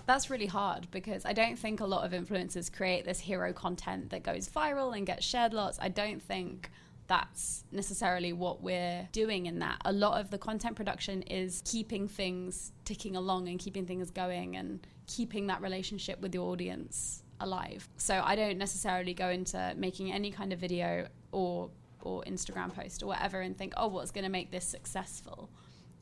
That's 0.05 0.29
really 0.29 0.48
hard 0.48 0.88
because 0.91 1.25
I 1.25 1.33
don't 1.33 1.57
think 1.57 1.79
a 1.79 1.86
lot 1.86 2.05
of 2.05 2.12
influencers 2.12 2.72
create 2.72 3.05
this 3.05 3.19
hero 3.19 3.53
content 3.53 4.10
that 4.10 4.24
goes 4.24 4.50
viral 4.50 4.95
and 4.95 5.05
gets 5.07 5.25
shared 5.25 5.53
lots. 5.53 5.77
I 5.81 5.89
don't 5.89 6.22
think 6.22 6.69
that's 7.07 7.63
necessarily 7.72 8.33
what 8.33 8.62
we're 8.62 9.07
doing 9.12 9.45
in 9.45 9.60
that. 9.60 9.77
A 9.86 9.93
lot 9.93 10.19
of 10.19 10.29
the 10.29 10.38
content 10.38 10.75
production 10.75 11.22
is 11.24 11.62
keeping 11.65 12.07
things 12.07 12.72
ticking 12.86 13.15
along 13.15 13.48
and 13.48 13.60
keeping 13.60 13.86
things 13.86 14.10
going 14.10 14.55
and 14.55 14.86
keeping 15.07 15.48
that 15.48 15.62
relationship 15.62 16.19
with 16.22 16.33
your 16.33 16.51
audience 16.51 17.24
alive. 17.39 17.88
So 17.98 18.22
I 18.24 18.36
don't 18.36 18.57
necessarily 18.57 19.13
go 19.13 19.29
into 19.29 19.74
making 19.77 20.12
any 20.12 20.31
kind 20.31 20.53
of 20.53 20.60
video 20.60 21.07
or 21.31 21.69
or 22.01 22.22
Instagram 22.24 22.74
post 22.74 23.01
or 23.01 23.07
whatever 23.07 23.39
and 23.39 23.57
think, 23.57 23.74
oh, 23.77 23.88
what's 23.88 24.12
going 24.12 24.25
to 24.25 24.29
make 24.29 24.51
this 24.51 24.65
successful? 24.65 25.50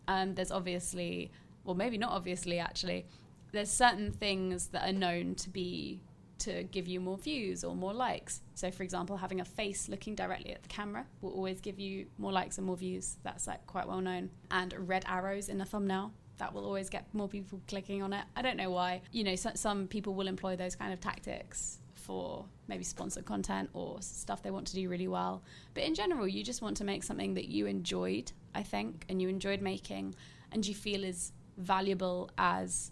Um, 0.08 0.34
there's 0.34 0.52
obviously, 0.52 1.32
well, 1.64 1.76
maybe 1.76 1.98
not 2.00 2.12
obviously 2.12 2.58
actually, 2.58 3.06
there's 3.52 3.72
certain 3.72 4.12
things 4.12 4.68
that 4.68 4.88
are 4.88 4.94
known 4.94 5.36
to 5.36 5.50
be 5.50 6.02
to 6.42 6.64
give 6.64 6.88
you 6.88 7.00
more 7.00 7.18
views 7.18 7.64
or 7.64 7.76
more 7.76 7.94
likes. 7.94 8.42
So, 8.56 8.72
for 8.72 8.84
example, 8.84 9.16
having 9.16 9.42
a 9.42 9.46
face 9.46 9.88
looking 9.88 10.16
directly 10.16 10.54
at 10.54 10.64
the 10.64 10.70
camera 10.70 11.06
will 11.22 11.32
always 11.32 11.62
give 11.62 11.80
you 11.80 12.08
more 12.18 12.32
likes 12.32 12.58
and 12.58 12.66
more 12.66 12.78
views. 12.78 13.18
That's 13.24 13.46
like 13.46 13.66
quite 13.68 13.88
well 13.88 14.02
known. 14.02 14.32
And 14.50 14.74
red 14.88 15.06
arrows 15.08 15.50
in 15.50 15.62
a 15.62 15.66
thumbnail. 15.66 16.12
That 16.38 16.54
will 16.54 16.66
always 16.66 16.90
get 16.90 17.06
more 17.14 17.28
people 17.28 17.62
clicking 17.68 18.02
on 18.02 18.14
it. 18.14 18.26
I 18.36 18.42
don't 18.42 18.58
know 18.58 18.72
why. 18.72 19.02
You 19.12 19.24
know, 19.24 19.36
so, 19.36 19.52
some 19.54 19.88
people 19.88 20.16
will 20.16 20.28
employ 20.28 20.56
those 20.56 20.76
kind 20.76 20.92
of 20.92 21.00
tactics 21.00 21.78
for 21.94 22.46
maybe 22.68 22.84
sponsored 22.84 23.26
content 23.26 23.70
or 23.74 23.98
stuff 24.02 24.42
they 24.42 24.50
want 24.50 24.66
to 24.68 24.76
do 24.76 24.90
really 24.90 25.08
well. 25.08 25.44
But 25.76 25.84
in 25.84 25.94
general, 25.94 26.28
you 26.28 26.44
just 26.44 26.64
want 26.64 26.78
to 26.78 26.84
make 26.84 27.04
something 27.04 27.36
that 27.36 27.50
you 27.50 27.68
enjoyed, 27.68 28.32
I 28.56 28.64
think, 28.64 29.06
and 29.08 29.22
you 29.22 29.30
enjoyed 29.30 29.62
making, 29.62 30.16
and 30.52 30.66
you 30.66 30.74
feel 30.74 31.04
is 31.04 31.32
valuable 31.58 32.32
as 32.40 32.92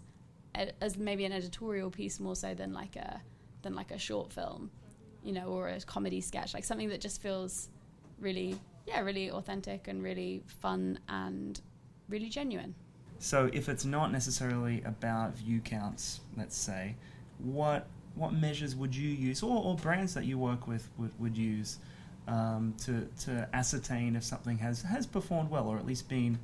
as 0.54 0.96
maybe 0.96 1.24
an 1.24 1.32
editorial 1.32 1.90
piece 1.90 2.20
more 2.20 2.36
so 2.36 2.54
than 2.54 2.72
like 2.72 2.96
a 2.96 3.20
than 3.62 3.74
like 3.74 3.90
a 3.90 3.98
short 3.98 4.32
film, 4.32 4.70
you 5.22 5.32
know, 5.32 5.46
or 5.46 5.68
a 5.68 5.80
comedy 5.80 6.20
sketch, 6.20 6.54
like 6.54 6.64
something 6.64 6.88
that 6.88 7.00
just 7.00 7.20
feels 7.22 7.68
really 8.18 8.58
yeah, 8.86 9.00
really 9.00 9.30
authentic 9.30 9.88
and 9.88 10.02
really 10.02 10.42
fun 10.46 10.98
and 11.08 11.60
really 12.08 12.28
genuine. 12.28 12.74
So 13.18 13.50
if 13.52 13.68
it's 13.68 13.84
not 13.84 14.10
necessarily 14.10 14.82
about 14.84 15.36
view 15.36 15.60
counts, 15.60 16.20
let's 16.36 16.56
say, 16.56 16.96
what 17.38 17.86
what 18.14 18.32
measures 18.32 18.74
would 18.74 18.94
you 18.94 19.08
use, 19.08 19.42
or, 19.42 19.62
or 19.62 19.76
brands 19.76 20.14
that 20.14 20.24
you 20.24 20.36
work 20.36 20.66
with 20.66 20.88
would, 20.98 21.12
would 21.20 21.36
use 21.36 21.78
um, 22.26 22.74
to 22.78 23.06
to 23.24 23.48
ascertain 23.52 24.16
if 24.16 24.24
something 24.24 24.58
has 24.58 24.82
has 24.82 25.06
performed 25.06 25.50
well, 25.50 25.68
or 25.68 25.78
at 25.78 25.86
least 25.86 26.08
been 26.08 26.38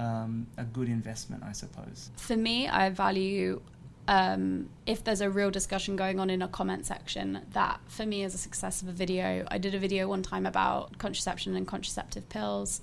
um, 0.00 0.46
a 0.56 0.64
good 0.64 0.88
investment, 0.88 1.42
I 1.44 1.52
suppose. 1.52 2.10
For 2.16 2.36
me, 2.36 2.68
I 2.68 2.88
value 2.90 3.60
um, 4.08 4.70
if 4.86 5.04
there's 5.04 5.20
a 5.20 5.30
real 5.30 5.50
discussion 5.50 5.94
going 5.94 6.18
on 6.18 6.30
in 6.30 6.42
a 6.42 6.48
comment 6.48 6.86
section, 6.86 7.42
that 7.52 7.80
for 7.86 8.06
me 8.06 8.24
is 8.24 8.34
a 8.34 8.38
success 8.38 8.82
of 8.82 8.88
a 8.88 8.92
video. 8.92 9.46
I 9.48 9.58
did 9.58 9.74
a 9.74 9.78
video 9.78 10.08
one 10.08 10.22
time 10.22 10.46
about 10.46 10.98
contraception 10.98 11.54
and 11.54 11.66
contraceptive 11.66 12.28
pills, 12.28 12.80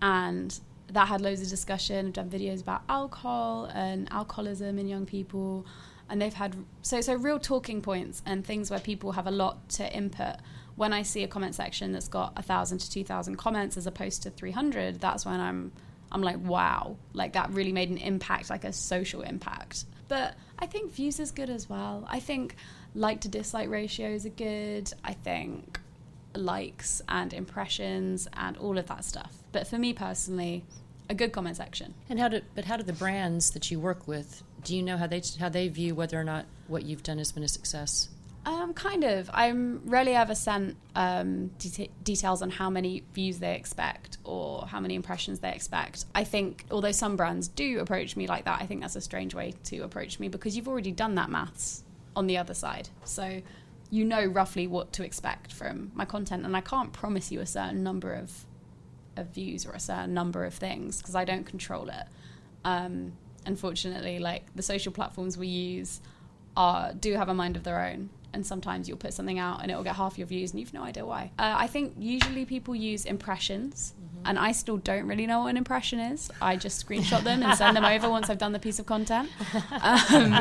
and 0.00 0.58
that 0.88 1.08
had 1.08 1.20
loads 1.20 1.42
of 1.42 1.48
discussion. 1.48 2.06
I've 2.06 2.12
done 2.14 2.30
videos 2.30 2.62
about 2.62 2.82
alcohol 2.88 3.66
and 3.66 4.10
alcoholism 4.10 4.78
in 4.78 4.88
young 4.88 5.06
people, 5.06 5.66
and 6.08 6.20
they've 6.20 6.34
had 6.34 6.56
so 6.82 7.00
so 7.02 7.14
real 7.14 7.38
talking 7.38 7.82
points 7.82 8.22
and 8.24 8.44
things 8.44 8.70
where 8.70 8.80
people 8.80 9.12
have 9.12 9.26
a 9.26 9.30
lot 9.30 9.68
to 9.70 9.94
input. 9.94 10.36
When 10.76 10.92
I 10.92 11.02
see 11.02 11.22
a 11.22 11.28
comment 11.28 11.54
section 11.54 11.92
that's 11.92 12.08
got 12.08 12.32
a 12.36 12.42
thousand 12.42 12.78
to 12.78 12.90
two 12.90 13.04
thousand 13.04 13.36
comments 13.36 13.76
as 13.76 13.86
opposed 13.86 14.22
to 14.22 14.30
three 14.30 14.50
hundred, 14.50 15.00
that's 15.00 15.24
when 15.24 15.40
I'm 15.40 15.72
I'm 16.14 16.22
like, 16.22 16.38
wow, 16.38 16.96
like 17.12 17.32
that 17.32 17.50
really 17.50 17.72
made 17.72 17.90
an 17.90 17.98
impact, 17.98 18.48
like 18.48 18.64
a 18.64 18.72
social 18.72 19.22
impact. 19.22 19.84
But 20.08 20.36
I 20.58 20.66
think 20.66 20.92
views 20.92 21.18
is 21.18 21.32
good 21.32 21.50
as 21.50 21.68
well. 21.68 22.06
I 22.08 22.20
think 22.20 22.54
like 22.94 23.20
to 23.22 23.28
dislike 23.28 23.68
ratios 23.68 24.24
are 24.24 24.30
good. 24.30 24.92
I 25.02 25.12
think 25.12 25.80
likes 26.34 27.02
and 27.08 27.32
impressions 27.32 28.28
and 28.34 28.56
all 28.56 28.78
of 28.78 28.86
that 28.86 29.04
stuff. 29.04 29.32
But 29.50 29.66
for 29.66 29.76
me 29.76 29.92
personally, 29.92 30.64
a 31.10 31.14
good 31.14 31.32
comment 31.32 31.56
section. 31.56 31.94
And 32.08 32.20
how 32.20 32.28
do 32.28 32.40
but 32.54 32.64
how 32.64 32.76
do 32.76 32.84
the 32.84 32.92
brands 32.92 33.50
that 33.50 33.70
you 33.70 33.80
work 33.80 34.06
with 34.06 34.42
do 34.62 34.74
you 34.74 34.82
know 34.82 34.96
how 34.96 35.06
they 35.06 35.22
how 35.38 35.48
they 35.48 35.68
view 35.68 35.94
whether 35.94 36.18
or 36.18 36.24
not 36.24 36.46
what 36.68 36.84
you've 36.84 37.02
done 37.02 37.18
has 37.18 37.32
been 37.32 37.42
a 37.42 37.48
success? 37.48 38.08
Um, 38.46 38.74
kind 38.74 39.04
of. 39.04 39.30
I'm 39.32 39.80
rarely 39.86 40.14
ever 40.14 40.34
sent 40.34 40.76
um, 40.94 41.50
deta- 41.58 41.90
details 42.02 42.42
on 42.42 42.50
how 42.50 42.68
many 42.68 43.02
views 43.14 43.38
they 43.38 43.54
expect 43.54 44.18
or 44.22 44.66
how 44.66 44.80
many 44.80 44.94
impressions 44.94 45.40
they 45.40 45.52
expect. 45.52 46.04
I 46.14 46.24
think, 46.24 46.66
although 46.70 46.92
some 46.92 47.16
brands 47.16 47.48
do 47.48 47.80
approach 47.80 48.16
me 48.16 48.26
like 48.26 48.44
that, 48.44 48.60
I 48.60 48.66
think 48.66 48.82
that's 48.82 48.96
a 48.96 49.00
strange 49.00 49.34
way 49.34 49.54
to 49.64 49.78
approach 49.80 50.20
me 50.20 50.28
because 50.28 50.56
you've 50.56 50.68
already 50.68 50.92
done 50.92 51.14
that 51.14 51.30
maths 51.30 51.84
on 52.14 52.26
the 52.26 52.36
other 52.36 52.54
side. 52.54 52.90
So 53.04 53.40
you 53.90 54.04
know 54.04 54.24
roughly 54.24 54.66
what 54.66 54.92
to 54.94 55.04
expect 55.04 55.52
from 55.52 55.90
my 55.94 56.04
content, 56.04 56.44
and 56.44 56.56
I 56.56 56.60
can't 56.60 56.92
promise 56.92 57.30
you 57.32 57.40
a 57.40 57.46
certain 57.46 57.82
number 57.82 58.12
of 58.12 58.44
of 59.16 59.28
views 59.28 59.64
or 59.64 59.70
a 59.70 59.80
certain 59.80 60.12
number 60.12 60.44
of 60.44 60.54
things 60.54 60.98
because 60.98 61.14
I 61.14 61.24
don't 61.24 61.44
control 61.44 61.88
it. 61.88 62.06
Um, 62.64 63.12
unfortunately, 63.46 64.18
like 64.18 64.54
the 64.56 64.62
social 64.62 64.92
platforms 64.92 65.38
we 65.38 65.46
use 65.46 66.00
are 66.56 66.92
do 66.92 67.14
have 67.14 67.28
a 67.28 67.34
mind 67.34 67.56
of 67.56 67.62
their 67.62 67.80
own 67.80 68.10
and 68.34 68.44
sometimes 68.46 68.88
you'll 68.88 68.98
put 68.98 69.14
something 69.14 69.38
out 69.38 69.62
and 69.62 69.70
it 69.70 69.76
will 69.76 69.84
get 69.84 69.96
half 69.96 70.18
your 70.18 70.26
views 70.26 70.50
and 70.50 70.60
you've 70.60 70.74
no 70.74 70.82
idea 70.82 71.06
why. 71.06 71.30
Uh, 71.38 71.54
I 71.56 71.66
think 71.66 71.94
usually 71.98 72.44
people 72.44 72.74
use 72.74 73.04
impressions, 73.04 73.94
and 74.26 74.38
I 74.38 74.52
still 74.52 74.78
don't 74.78 75.06
really 75.06 75.26
know 75.26 75.40
what 75.40 75.48
an 75.48 75.56
impression 75.56 76.00
is. 76.00 76.30
I 76.40 76.56
just 76.56 76.86
screenshot 76.86 77.22
them 77.24 77.42
and 77.42 77.56
send 77.56 77.76
them 77.76 77.84
over 77.84 78.08
once 78.08 78.30
I've 78.30 78.38
done 78.38 78.52
the 78.52 78.58
piece 78.58 78.78
of 78.78 78.86
content. 78.86 79.28
Um, 79.70 80.32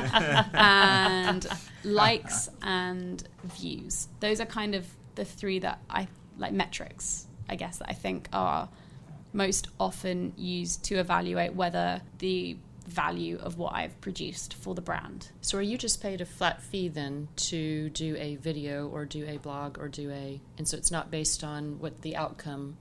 and 0.53 1.47
likes 1.83 2.49
and 2.61 3.23
views. 3.43 4.07
Those 4.19 4.39
are 4.39 4.45
kind 4.45 4.73
of 4.73 4.85
the 5.15 5.25
three 5.25 5.59
that 5.59 5.79
I 5.89 6.07
like 6.37 6.53
metrics, 6.53 7.27
I 7.49 7.55
guess, 7.55 7.77
that 7.77 7.89
I 7.89 7.93
think 7.93 8.29
are 8.33 8.69
most 9.33 9.67
often 9.79 10.33
used 10.37 10.83
to 10.85 10.95
evaluate 10.95 11.53
whether 11.53 12.01
the 12.19 12.55
value 12.87 13.37
of 13.41 13.57
what 13.57 13.73
I've 13.73 13.99
produced 14.01 14.53
for 14.55 14.75
the 14.75 14.81
brand. 14.81 15.29
So 15.41 15.57
are 15.57 15.61
you 15.61 15.77
just 15.77 16.01
paid 16.01 16.21
a 16.21 16.25
flat 16.25 16.61
fee 16.61 16.89
then 16.89 17.27
to 17.37 17.89
do 17.89 18.15
a 18.17 18.35
video 18.35 18.87
or 18.89 19.05
do 19.05 19.25
a 19.27 19.37
blog 19.37 19.77
or 19.79 19.87
do 19.87 20.11
a 20.11 20.41
and 20.57 20.67
so 20.67 20.77
it's 20.77 20.91
not 20.91 21.09
based 21.11 21.43
on 21.43 21.79
what 21.79 22.01
the 22.01 22.15
outcome 22.15 22.77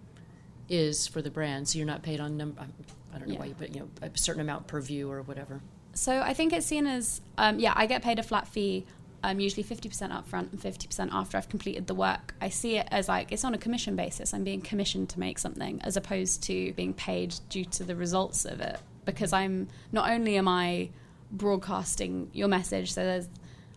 is 0.69 1.07
for 1.07 1.23
the 1.23 1.31
brand. 1.31 1.69
So 1.69 1.79
you're 1.79 1.87
not 1.87 2.03
paid 2.03 2.21
on 2.21 2.37
number 2.37 2.61
I 3.15 3.19
don't 3.19 3.29
know 3.29 3.35
Yeah. 3.35 3.41
why 3.41 3.47
you 3.47 3.55
put 3.55 3.75
you 3.75 3.81
know 3.81 3.89
a 4.03 4.11
certain 4.19 4.41
amount 4.41 4.67
per 4.67 4.81
view 4.81 5.11
or 5.11 5.23
whatever. 5.23 5.61
So 5.95 6.21
I 6.21 6.33
think 6.35 6.53
it's 6.53 6.67
seen 6.67 6.87
as 6.87 7.21
um, 7.39 7.59
yeah, 7.59 7.73
I 7.77 7.87
get 7.87 8.03
paid 8.03 8.19
a 8.19 8.23
flat 8.23 8.49
fee 8.49 8.87
um, 9.25 9.39
usually 9.39 9.63
50% 9.63 9.89
upfront 10.11 10.51
and 10.53 10.61
50% 10.61 11.11
after 11.13 11.37
I've 11.39 11.49
completed 11.49 11.87
the 11.87 11.95
work. 11.95 12.35
I 12.41 12.49
see 12.49 12.77
it 12.79 12.89
as 12.91 13.09
like 13.09 13.31
it's 13.31 13.45
on 13.45 13.55
a 13.55 13.59
commission 13.59 13.95
basis. 13.95 14.35
I'm 14.35 14.43
being 14.45 14.61
commissioned 14.61 15.11
to 15.11 15.21
make 15.21 15.39
something 15.39 15.81
as 15.83 15.97
opposed 15.97 16.43
to 16.45 16.73
being 16.73 16.93
paid 16.93 17.37
due 17.49 17.65
to 17.67 17.85
the 17.85 17.95
results 17.95 18.45
of 18.45 18.61
it. 18.61 18.81
Because 19.05 19.33
I'm 19.33 19.69
not 19.91 20.11
only 20.11 20.37
am 20.37 20.49
I 20.49 20.91
broadcasting 21.31 22.31
your 22.33 22.49
message, 22.49 22.93
so 22.93 23.03
there's, 23.03 23.29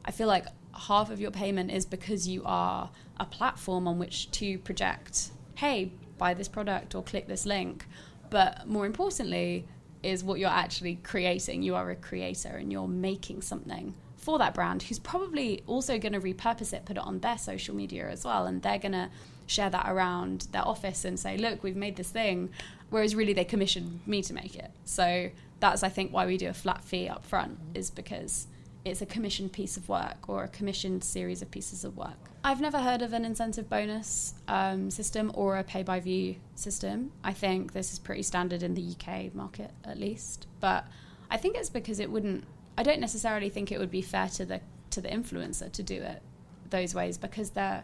I 0.03 0.11
feel 0.11 0.27
like 0.27 0.45
half 0.73 1.09
of 1.09 1.19
your 1.19 1.31
payment 1.31 1.71
is 1.71 1.85
because 1.85 2.27
you 2.27 2.43
are 2.45 2.89
a 3.19 3.25
platform 3.25 3.88
on 3.88 3.97
which 3.97 4.29
to 4.31 4.57
project, 4.59 5.31
hey, 5.55 5.91
buy 6.17 6.33
this 6.33 6.47
product 6.47 6.95
or 6.95 7.03
click 7.03 7.27
this 7.27 7.45
link. 7.45 7.85
But 8.29 8.67
more 8.67 8.85
importantly, 8.85 9.67
is 10.03 10.23
what 10.23 10.39
you're 10.39 10.49
actually 10.49 10.95
creating. 11.03 11.63
You 11.63 11.75
are 11.75 11.89
a 11.89 11.95
creator 11.95 12.49
and 12.49 12.71
you're 12.71 12.88
making 12.88 13.41
something 13.41 13.95
for 14.17 14.38
that 14.39 14.53
brand 14.53 14.83
who's 14.83 14.99
probably 14.99 15.61
also 15.67 15.97
going 15.99 16.13
to 16.13 16.19
repurpose 16.19 16.73
it, 16.73 16.85
put 16.85 16.97
it 16.97 17.03
on 17.03 17.19
their 17.19 17.38
social 17.38 17.75
media 17.75 18.09
as 18.09 18.25
well, 18.25 18.45
and 18.45 18.61
they're 18.61 18.79
going 18.79 18.91
to 18.91 19.09
share 19.47 19.69
that 19.69 19.88
around 19.88 20.47
their 20.51 20.67
office 20.67 21.05
and 21.05 21.19
say, 21.19 21.38
look, 21.38 21.63
we've 21.63 21.75
made 21.75 21.95
this 21.95 22.09
thing. 22.09 22.49
Whereas 22.95 23.13
really 23.13 23.34
they 23.34 23.43
commissioned 23.43 23.99
me 24.05 24.21
to 24.21 24.34
make 24.34 24.55
it. 24.55 24.71
So 24.86 25.29
that's, 25.60 25.84
I 25.84 25.89
think, 25.89 26.13
why 26.13 26.25
we 26.25 26.38
do 26.38 26.47
a 26.47 26.53
flat 26.53 26.81
fee 26.81 27.10
up 27.10 27.25
front, 27.25 27.60
is 27.73 27.89
because 27.89 28.47
it's 28.86 29.01
a 29.01 29.05
commissioned 29.05 29.51
piece 29.51 29.75
of 29.75 29.89
work 29.89 30.29
or 30.29 30.45
a 30.45 30.47
commissioned 30.47 31.03
series 31.03 31.41
of 31.41 31.51
pieces 31.51 31.84
of 31.84 31.97
work. 31.97 32.15
I've 32.41 32.62
never 32.62 32.79
heard 32.79 33.01
of 33.01 33.12
an 33.12 33.25
incentive 33.25 33.69
bonus 33.69 34.36
um, 34.47 34.89
system 34.89 35.29
or 35.34 35.58
a 35.58 35.63
pay 35.65 35.84
by 35.84 35.99
view 35.99 36.38
system. 36.55 37.12
I 37.21 37.34
think 37.34 37.73
this 37.73 37.91
is 37.91 37.99
pretty 37.99 38.23
standard 38.23 38.63
in 38.63 38.75
the 38.75 38.95
UK 38.95 39.36
market, 39.36 39.71
at 39.84 39.99
least. 39.99 40.47
But 40.62 40.88
I 41.29 41.36
think 41.36 41.58
it's 41.58 41.69
because 41.69 41.99
it 41.99 42.10
wouldn't. 42.10 42.45
I 42.77 42.84
don't 42.84 43.01
necessarily 43.01 43.49
think 43.49 43.73
it 43.73 43.77
would 43.77 43.91
be 43.91 44.01
fair 44.01 44.29
to 44.29 44.45
the 44.45 44.62
to 44.91 45.01
the 45.01 45.10
influencer 45.10 45.69
to 45.69 45.84
do 45.84 45.95
it 45.95 46.21
those 46.69 46.95
ways 46.95 47.17
because 47.17 47.49
they're 47.49 47.84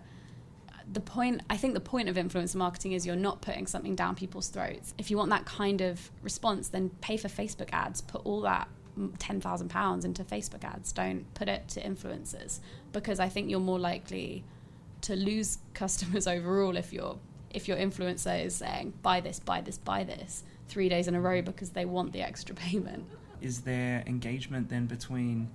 the 0.91 0.99
point 0.99 1.41
I 1.49 1.57
think 1.57 1.73
the 1.73 1.79
point 1.79 2.09
of 2.09 2.15
influencer 2.15 2.55
marketing 2.55 2.93
is 2.93 3.05
you're 3.05 3.15
not 3.15 3.41
putting 3.41 3.67
something 3.67 3.95
down 3.95 4.15
people's 4.15 4.47
throats. 4.49 4.93
If 4.97 5.11
you 5.11 5.17
want 5.17 5.29
that 5.31 5.45
kind 5.45 5.81
of 5.81 6.11
response, 6.21 6.69
then 6.69 6.89
pay 7.01 7.17
for 7.17 7.27
Facebook 7.27 7.69
ads. 7.71 8.01
Put 8.01 8.25
all 8.25 8.41
that 8.41 8.67
ten 9.19 9.41
thousand 9.41 9.69
pounds 9.69 10.05
into 10.05 10.23
Facebook 10.23 10.63
ads. 10.63 10.91
Don't 10.91 11.31
put 11.33 11.47
it 11.47 11.67
to 11.69 11.81
influencers 11.81 12.59
because 12.91 13.19
I 13.19 13.29
think 13.29 13.49
you're 13.49 13.59
more 13.59 13.79
likely 13.79 14.43
to 15.01 15.15
lose 15.15 15.57
customers 15.73 16.27
overall 16.27 16.77
if 16.77 16.93
your 16.93 17.17
if 17.49 17.67
your 17.67 17.77
influencer 17.77 18.45
is 18.45 18.55
saying 18.55 18.93
buy 19.01 19.19
this, 19.19 19.39
buy 19.39 19.61
this, 19.61 19.77
buy 19.77 20.03
this 20.03 20.43
three 20.67 20.87
days 20.87 21.07
in 21.07 21.15
a 21.15 21.21
row 21.21 21.41
because 21.41 21.71
they 21.71 21.85
want 21.85 22.13
the 22.13 22.21
extra 22.21 22.55
payment. 22.67 23.05
Is 23.41 23.61
there 23.61 24.03
engagement 24.05 24.69
then 24.69 24.85
between 24.85 25.49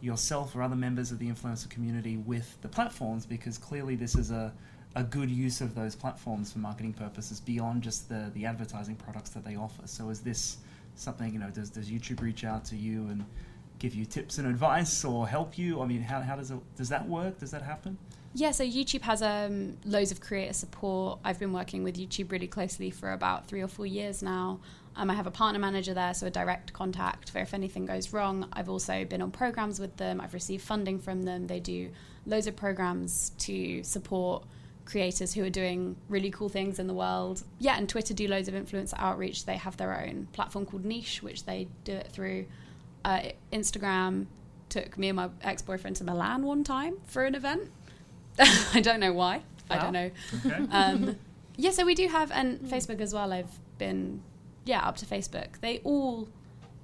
yourself 0.00 0.54
or 0.54 0.62
other 0.62 0.76
members 0.76 1.10
of 1.12 1.18
the 1.18 1.28
influencer 1.28 1.68
community 1.68 2.16
with 2.16 2.60
the 2.62 2.68
platforms? 2.68 3.26
Because 3.26 3.58
clearly 3.58 3.96
this 3.96 4.14
is 4.14 4.30
a 4.30 4.52
a 4.96 5.02
good 5.02 5.30
use 5.30 5.60
of 5.60 5.74
those 5.74 5.94
platforms 5.94 6.52
for 6.52 6.58
marketing 6.58 6.94
purposes 6.94 7.38
beyond 7.38 7.82
just 7.82 8.08
the, 8.08 8.30
the 8.34 8.46
advertising 8.46 8.96
products 8.96 9.28
that 9.28 9.44
they 9.44 9.54
offer. 9.54 9.82
So 9.84 10.08
is 10.08 10.20
this 10.20 10.56
something, 10.94 11.34
you 11.34 11.38
know, 11.38 11.50
does, 11.50 11.68
does 11.68 11.90
YouTube 11.90 12.22
reach 12.22 12.44
out 12.44 12.64
to 12.66 12.76
you 12.76 13.06
and 13.08 13.22
give 13.78 13.94
you 13.94 14.06
tips 14.06 14.38
and 14.38 14.48
advice 14.48 15.04
or 15.04 15.28
help 15.28 15.58
you? 15.58 15.82
I 15.82 15.86
mean, 15.86 16.00
how, 16.00 16.22
how 16.22 16.34
does 16.34 16.50
it, 16.50 16.58
does 16.76 16.88
that 16.88 17.06
work? 17.06 17.38
Does 17.38 17.50
that 17.50 17.60
happen? 17.60 17.98
Yeah, 18.32 18.52
so 18.52 18.64
YouTube 18.64 19.02
has 19.02 19.20
um, 19.20 19.76
loads 19.84 20.12
of 20.12 20.20
creator 20.22 20.54
support. 20.54 21.18
I've 21.24 21.38
been 21.38 21.52
working 21.52 21.84
with 21.84 21.98
YouTube 21.98 22.32
really 22.32 22.48
closely 22.48 22.90
for 22.90 23.12
about 23.12 23.46
three 23.46 23.60
or 23.60 23.68
four 23.68 23.86
years 23.86 24.22
now. 24.22 24.60
Um, 24.96 25.10
I 25.10 25.14
have 25.14 25.26
a 25.26 25.30
partner 25.30 25.58
manager 25.58 25.92
there, 25.92 26.14
so 26.14 26.26
a 26.26 26.30
direct 26.30 26.72
contact 26.72 27.30
for 27.30 27.38
if 27.38 27.52
anything 27.52 27.84
goes 27.84 28.12
wrong. 28.12 28.48
I've 28.52 28.68
also 28.70 29.04
been 29.04 29.20
on 29.20 29.30
programs 29.30 29.78
with 29.78 29.96
them. 29.98 30.20
I've 30.20 30.34
received 30.34 30.64
funding 30.64 30.98
from 30.98 31.24
them. 31.24 31.46
They 31.46 31.60
do 31.60 31.90
loads 32.24 32.46
of 32.46 32.56
programs 32.56 33.30
to 33.38 33.82
support 33.82 34.44
creators 34.86 35.34
who 35.34 35.44
are 35.44 35.50
doing 35.50 35.96
really 36.08 36.30
cool 36.30 36.48
things 36.48 36.78
in 36.78 36.86
the 36.86 36.94
world. 36.94 37.42
Yeah, 37.58 37.76
and 37.76 37.88
Twitter 37.88 38.14
do 38.14 38.26
loads 38.26 38.48
of 38.48 38.54
influencer 38.54 38.94
outreach. 38.96 39.44
They 39.44 39.56
have 39.56 39.76
their 39.76 40.00
own 40.00 40.28
platform 40.32 40.64
called 40.64 40.84
Niche, 40.84 41.22
which 41.22 41.44
they 41.44 41.68
do 41.84 41.92
it 41.92 42.08
through. 42.12 42.46
Uh, 43.04 43.20
Instagram 43.52 44.26
took 44.68 44.96
me 44.96 45.08
and 45.08 45.16
my 45.16 45.28
ex 45.42 45.62
boyfriend 45.62 45.96
to 45.96 46.04
Milan 46.04 46.42
one 46.42 46.64
time 46.64 46.96
for 47.06 47.24
an 47.24 47.34
event. 47.34 47.70
I 48.38 48.80
don't 48.80 49.00
know 49.00 49.12
why. 49.12 49.42
Wow. 49.70 49.76
I 49.76 49.78
don't 49.78 49.92
know. 49.92 50.10
Okay. 50.46 50.66
Um, 50.70 51.16
yeah, 51.56 51.70
so 51.70 51.84
we 51.84 51.94
do 51.94 52.08
have, 52.08 52.30
and 52.30 52.60
Facebook 52.60 53.00
as 53.00 53.12
well. 53.12 53.32
I've 53.32 53.58
been, 53.78 54.22
yeah, 54.66 54.80
up 54.80 54.96
to 54.98 55.06
Facebook. 55.06 55.60
They 55.60 55.78
all 55.78 56.28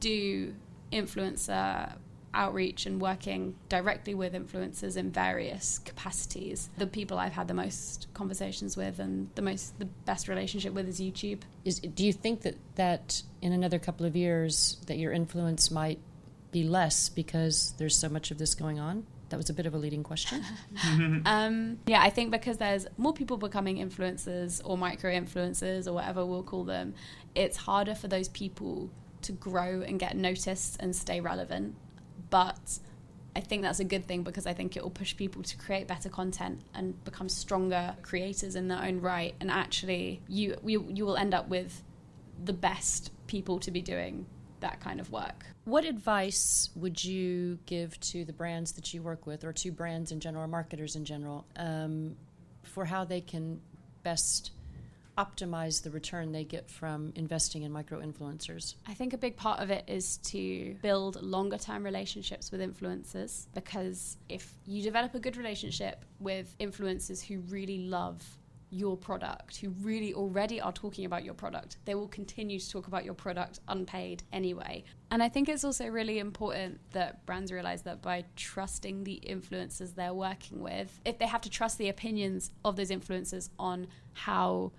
do 0.01 0.55
influencer 0.93 1.95
outreach 2.35 2.87
and 2.87 3.01
working 3.01 3.55
directly 3.69 4.15
with 4.15 4.33
influencers 4.33 4.97
in 4.97 5.11
various 5.11 5.79
capacities. 5.81 6.71
The 6.79 6.87
people 6.87 7.19
I've 7.19 7.33
had 7.33 7.49
the 7.49 7.55
most 7.55 8.07
conversations 8.15 8.77
with 8.77 8.99
and 8.99 9.29
the 9.35 9.43
most 9.43 9.79
the 9.79 9.85
best 10.07 10.29
relationship 10.29 10.73
with 10.73 10.89
is 10.89 11.01
YouTube. 11.01 11.41
Is, 11.65 11.81
do 11.81 12.05
you 12.07 12.13
think 12.13 12.43
that 12.43 12.57
that 12.77 13.23
in 13.43 13.53
another 13.53 13.79
couple 13.79 14.07
of 14.07 14.17
years 14.17 14.79
that 14.87 14.97
your 14.97 15.13
influence 15.13 15.71
might 15.71 15.99
be 16.53 16.65
less 16.65 17.09
because 17.09 17.75
there's 17.79 17.97
so 17.97 18.09
much 18.09 18.31
of 18.31 18.39
this 18.39 18.55
going 18.55 18.79
on? 18.79 19.07
That 19.33 19.39
was 19.39 19.51
a 19.51 19.55
bit 19.55 19.67
of 19.67 19.75
a 19.75 19.79
leading 19.79 20.05
question. 20.05 20.45
um, 21.27 21.79
yeah, 21.87 22.01
I 22.01 22.11
think 22.11 22.31
because 22.31 22.59
there's 22.59 22.87
more 22.97 23.13
people 23.13 23.37
becoming 23.37 23.79
influencers 23.79 24.63
or 24.65 24.79
micro 24.79 25.11
influencers 25.11 25.89
or 25.89 25.93
whatever 25.93 26.25
we'll 26.25 26.45
call 26.45 26.65
them, 26.65 26.95
it's 27.35 27.57
harder 27.57 27.97
for 27.97 28.07
those 28.07 28.29
people 28.29 28.91
to 29.23 29.33
grow 29.33 29.83
and 29.83 29.99
get 29.99 30.17
noticed 30.17 30.77
and 30.81 30.95
stay 30.95 31.21
relevant 31.21 31.75
but 32.33 32.79
I 33.37 33.41
think 33.41 33.61
that's 33.61 33.79
a 33.79 33.85
good 33.85 34.07
thing 34.07 34.23
because 34.23 34.47
I 34.47 34.55
think 34.55 34.75
it 34.75 34.83
will 34.83 34.91
push 34.91 35.15
people 35.15 35.43
to 35.43 35.57
create 35.59 35.87
better 35.87 36.09
content 36.09 36.63
and 36.75 37.03
become 37.05 37.29
stronger 37.29 37.95
creators 38.01 38.57
in 38.57 38.69
their 38.69 38.83
own 38.83 39.01
right. 39.01 39.35
And 39.39 39.51
actually, 39.51 40.23
you 40.29 40.57
you, 40.65 40.87
you 40.89 41.05
will 41.05 41.19
end 41.19 41.35
up 41.35 41.49
with 41.49 41.83
the 42.43 42.55
best 42.55 43.13
people 43.27 43.59
to 43.61 43.71
be 43.71 43.83
doing 43.83 44.27
that 44.63 44.81
kind 44.81 44.99
of 44.99 45.11
work. 45.11 45.45
What 45.65 45.85
advice 45.85 46.71
would 46.75 47.05
you 47.05 47.59
give 47.67 47.99
to 48.01 48.25
the 48.25 48.33
brands 48.33 48.73
that 48.73 48.93
you 48.93 49.03
work 49.03 49.27
with, 49.27 49.45
or 49.45 49.53
to 49.53 49.71
brands 49.71 50.11
in 50.11 50.21
general, 50.21 50.45
or 50.45 50.49
marketers 50.49 50.97
in 50.97 51.05
general, 51.05 51.45
um, 51.57 52.17
for 52.63 52.85
how 52.85 53.05
they 53.05 53.21
can 53.21 53.61
best 54.03 54.53
optimize 55.19 55.83
the 55.83 55.91
return 55.91 56.33
they 56.33 56.45
get 56.45 56.71
from 56.71 57.13
investing 57.17 57.63
in 57.63 57.73
micro 57.73 58.01
influencers? 58.01 58.75
I 58.87 58.95
think 58.95 59.13
a 59.13 59.19
big 59.19 59.37
part 59.37 59.61
of 59.61 59.71
it 59.71 59.85
is 59.87 60.17
to 60.19 60.75
build 60.83 61.23
longer 61.23 61.59
term 61.59 61.85
relationships 61.85 62.51
with 62.51 62.61
influencers 62.61 63.47
because 63.55 64.17
if 64.29 64.55
you 64.67 64.83
develop 64.83 65.15
a 65.15 65.21
good 65.21 65.37
relationship 65.37 66.05
with 66.19 66.57
influencers 66.59 67.23
who 67.23 67.41
really 67.41 67.79
love 67.79 68.23
your 68.73 68.97
product, 68.97 69.59
who 69.59 69.69
really 69.83 70.15
already 70.15 70.59
are 70.59 70.73
talking 70.73 71.05
about 71.05 71.25
your 71.25 71.35
product, 71.35 71.77
they 71.85 71.95
will 71.95 72.09
continue 72.09 72.59
to 72.59 72.71
talk 72.71 72.87
about 72.87 73.05
your 73.05 73.13
product 73.13 73.61
unpaid 73.69 74.23
anyway. 74.33 74.83
And 75.11 75.23
I 75.23 75.29
think 75.29 75.51
it's 75.51 75.63
also 75.63 75.87
really 75.89 76.19
important 76.19 76.81
that 76.93 77.25
brands 77.27 77.53
realize 77.53 77.83
that 77.83 78.01
by 78.01 78.25
trusting 78.35 79.05
the 79.05 79.23
influencers 79.29 79.95
they're 79.95 80.15
working 80.15 80.61
with, 80.61 81.01
if 81.05 81.19
they 81.19 81.27
have 81.27 81.43
to 81.43 81.51
trust 81.51 81.77
the 81.77 81.91
opinions 81.91 82.51
of 82.65 82.77
those 82.77 82.91
influencers 82.91 83.51
on 83.59 83.89
how 84.15 84.73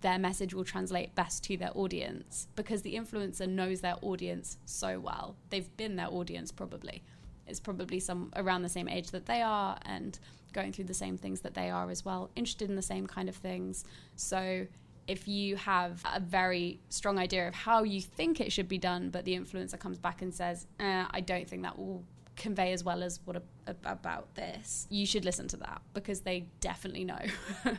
their 0.00 0.20
message 0.20 0.54
will 0.54 0.64
translate 0.64 1.12
best 1.16 1.42
to 1.42 1.56
their 1.56 1.72
audience 1.74 2.46
because 2.54 2.82
the 2.82 2.94
influencer 2.94 3.48
knows 3.48 3.80
their 3.80 3.96
audience 4.02 4.58
so 4.64 5.00
well. 5.00 5.34
They've 5.50 5.76
been 5.76 5.96
their 5.96 6.08
audience 6.08 6.52
probably. 6.52 7.02
It's 7.50 7.60
probably 7.60 8.00
some 8.00 8.32
around 8.36 8.62
the 8.62 8.68
same 8.68 8.88
age 8.88 9.10
that 9.10 9.26
they 9.26 9.42
are 9.42 9.78
and 9.82 10.18
going 10.52 10.72
through 10.72 10.84
the 10.84 10.94
same 10.94 11.16
things 11.16 11.40
that 11.40 11.54
they 11.54 11.70
are 11.70 11.90
as 11.90 12.04
well, 12.04 12.30
interested 12.34 12.68
in 12.68 12.76
the 12.76 12.82
same 12.82 13.06
kind 13.06 13.28
of 13.28 13.36
things. 13.36 13.84
So 14.16 14.66
if 15.06 15.26
you 15.28 15.56
have 15.56 16.02
a 16.14 16.20
very 16.20 16.80
strong 16.88 17.18
idea 17.18 17.48
of 17.48 17.54
how 17.54 17.82
you 17.82 18.00
think 18.00 18.40
it 18.40 18.52
should 18.52 18.68
be 18.68 18.78
done, 18.78 19.10
but 19.10 19.24
the 19.24 19.34
influencer 19.34 19.78
comes 19.78 19.98
back 19.98 20.22
and 20.22 20.32
says, 20.32 20.66
eh, 20.78 21.04
I 21.10 21.20
don't 21.20 21.48
think 21.48 21.62
that 21.62 21.78
will 21.78 22.04
convey 22.36 22.72
as 22.72 22.82
well 22.82 23.02
as 23.02 23.20
what 23.24 23.36
a, 23.36 23.42
a, 23.66 23.74
about 23.84 24.34
this, 24.34 24.86
you 24.90 25.04
should 25.04 25.24
listen 25.24 25.46
to 25.48 25.56
that 25.58 25.82
because 25.94 26.20
they 26.20 26.46
definitely 26.60 27.04
know. 27.04 27.20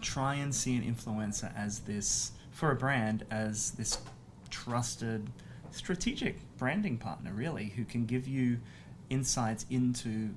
try 0.00 0.34
and 0.36 0.54
see 0.54 0.76
an 0.76 0.82
influencer 0.82 1.54
as 1.56 1.80
this, 1.80 2.32
for 2.50 2.70
a 2.70 2.74
brand, 2.74 3.24
as 3.30 3.72
this 3.72 3.98
trusted, 4.50 5.30
strategic 5.70 6.36
branding 6.56 6.96
partner, 6.96 7.32
really, 7.32 7.72
who 7.76 7.84
can 7.84 8.06
give 8.06 8.26
you 8.26 8.58
insights 9.12 9.66
into 9.70 10.30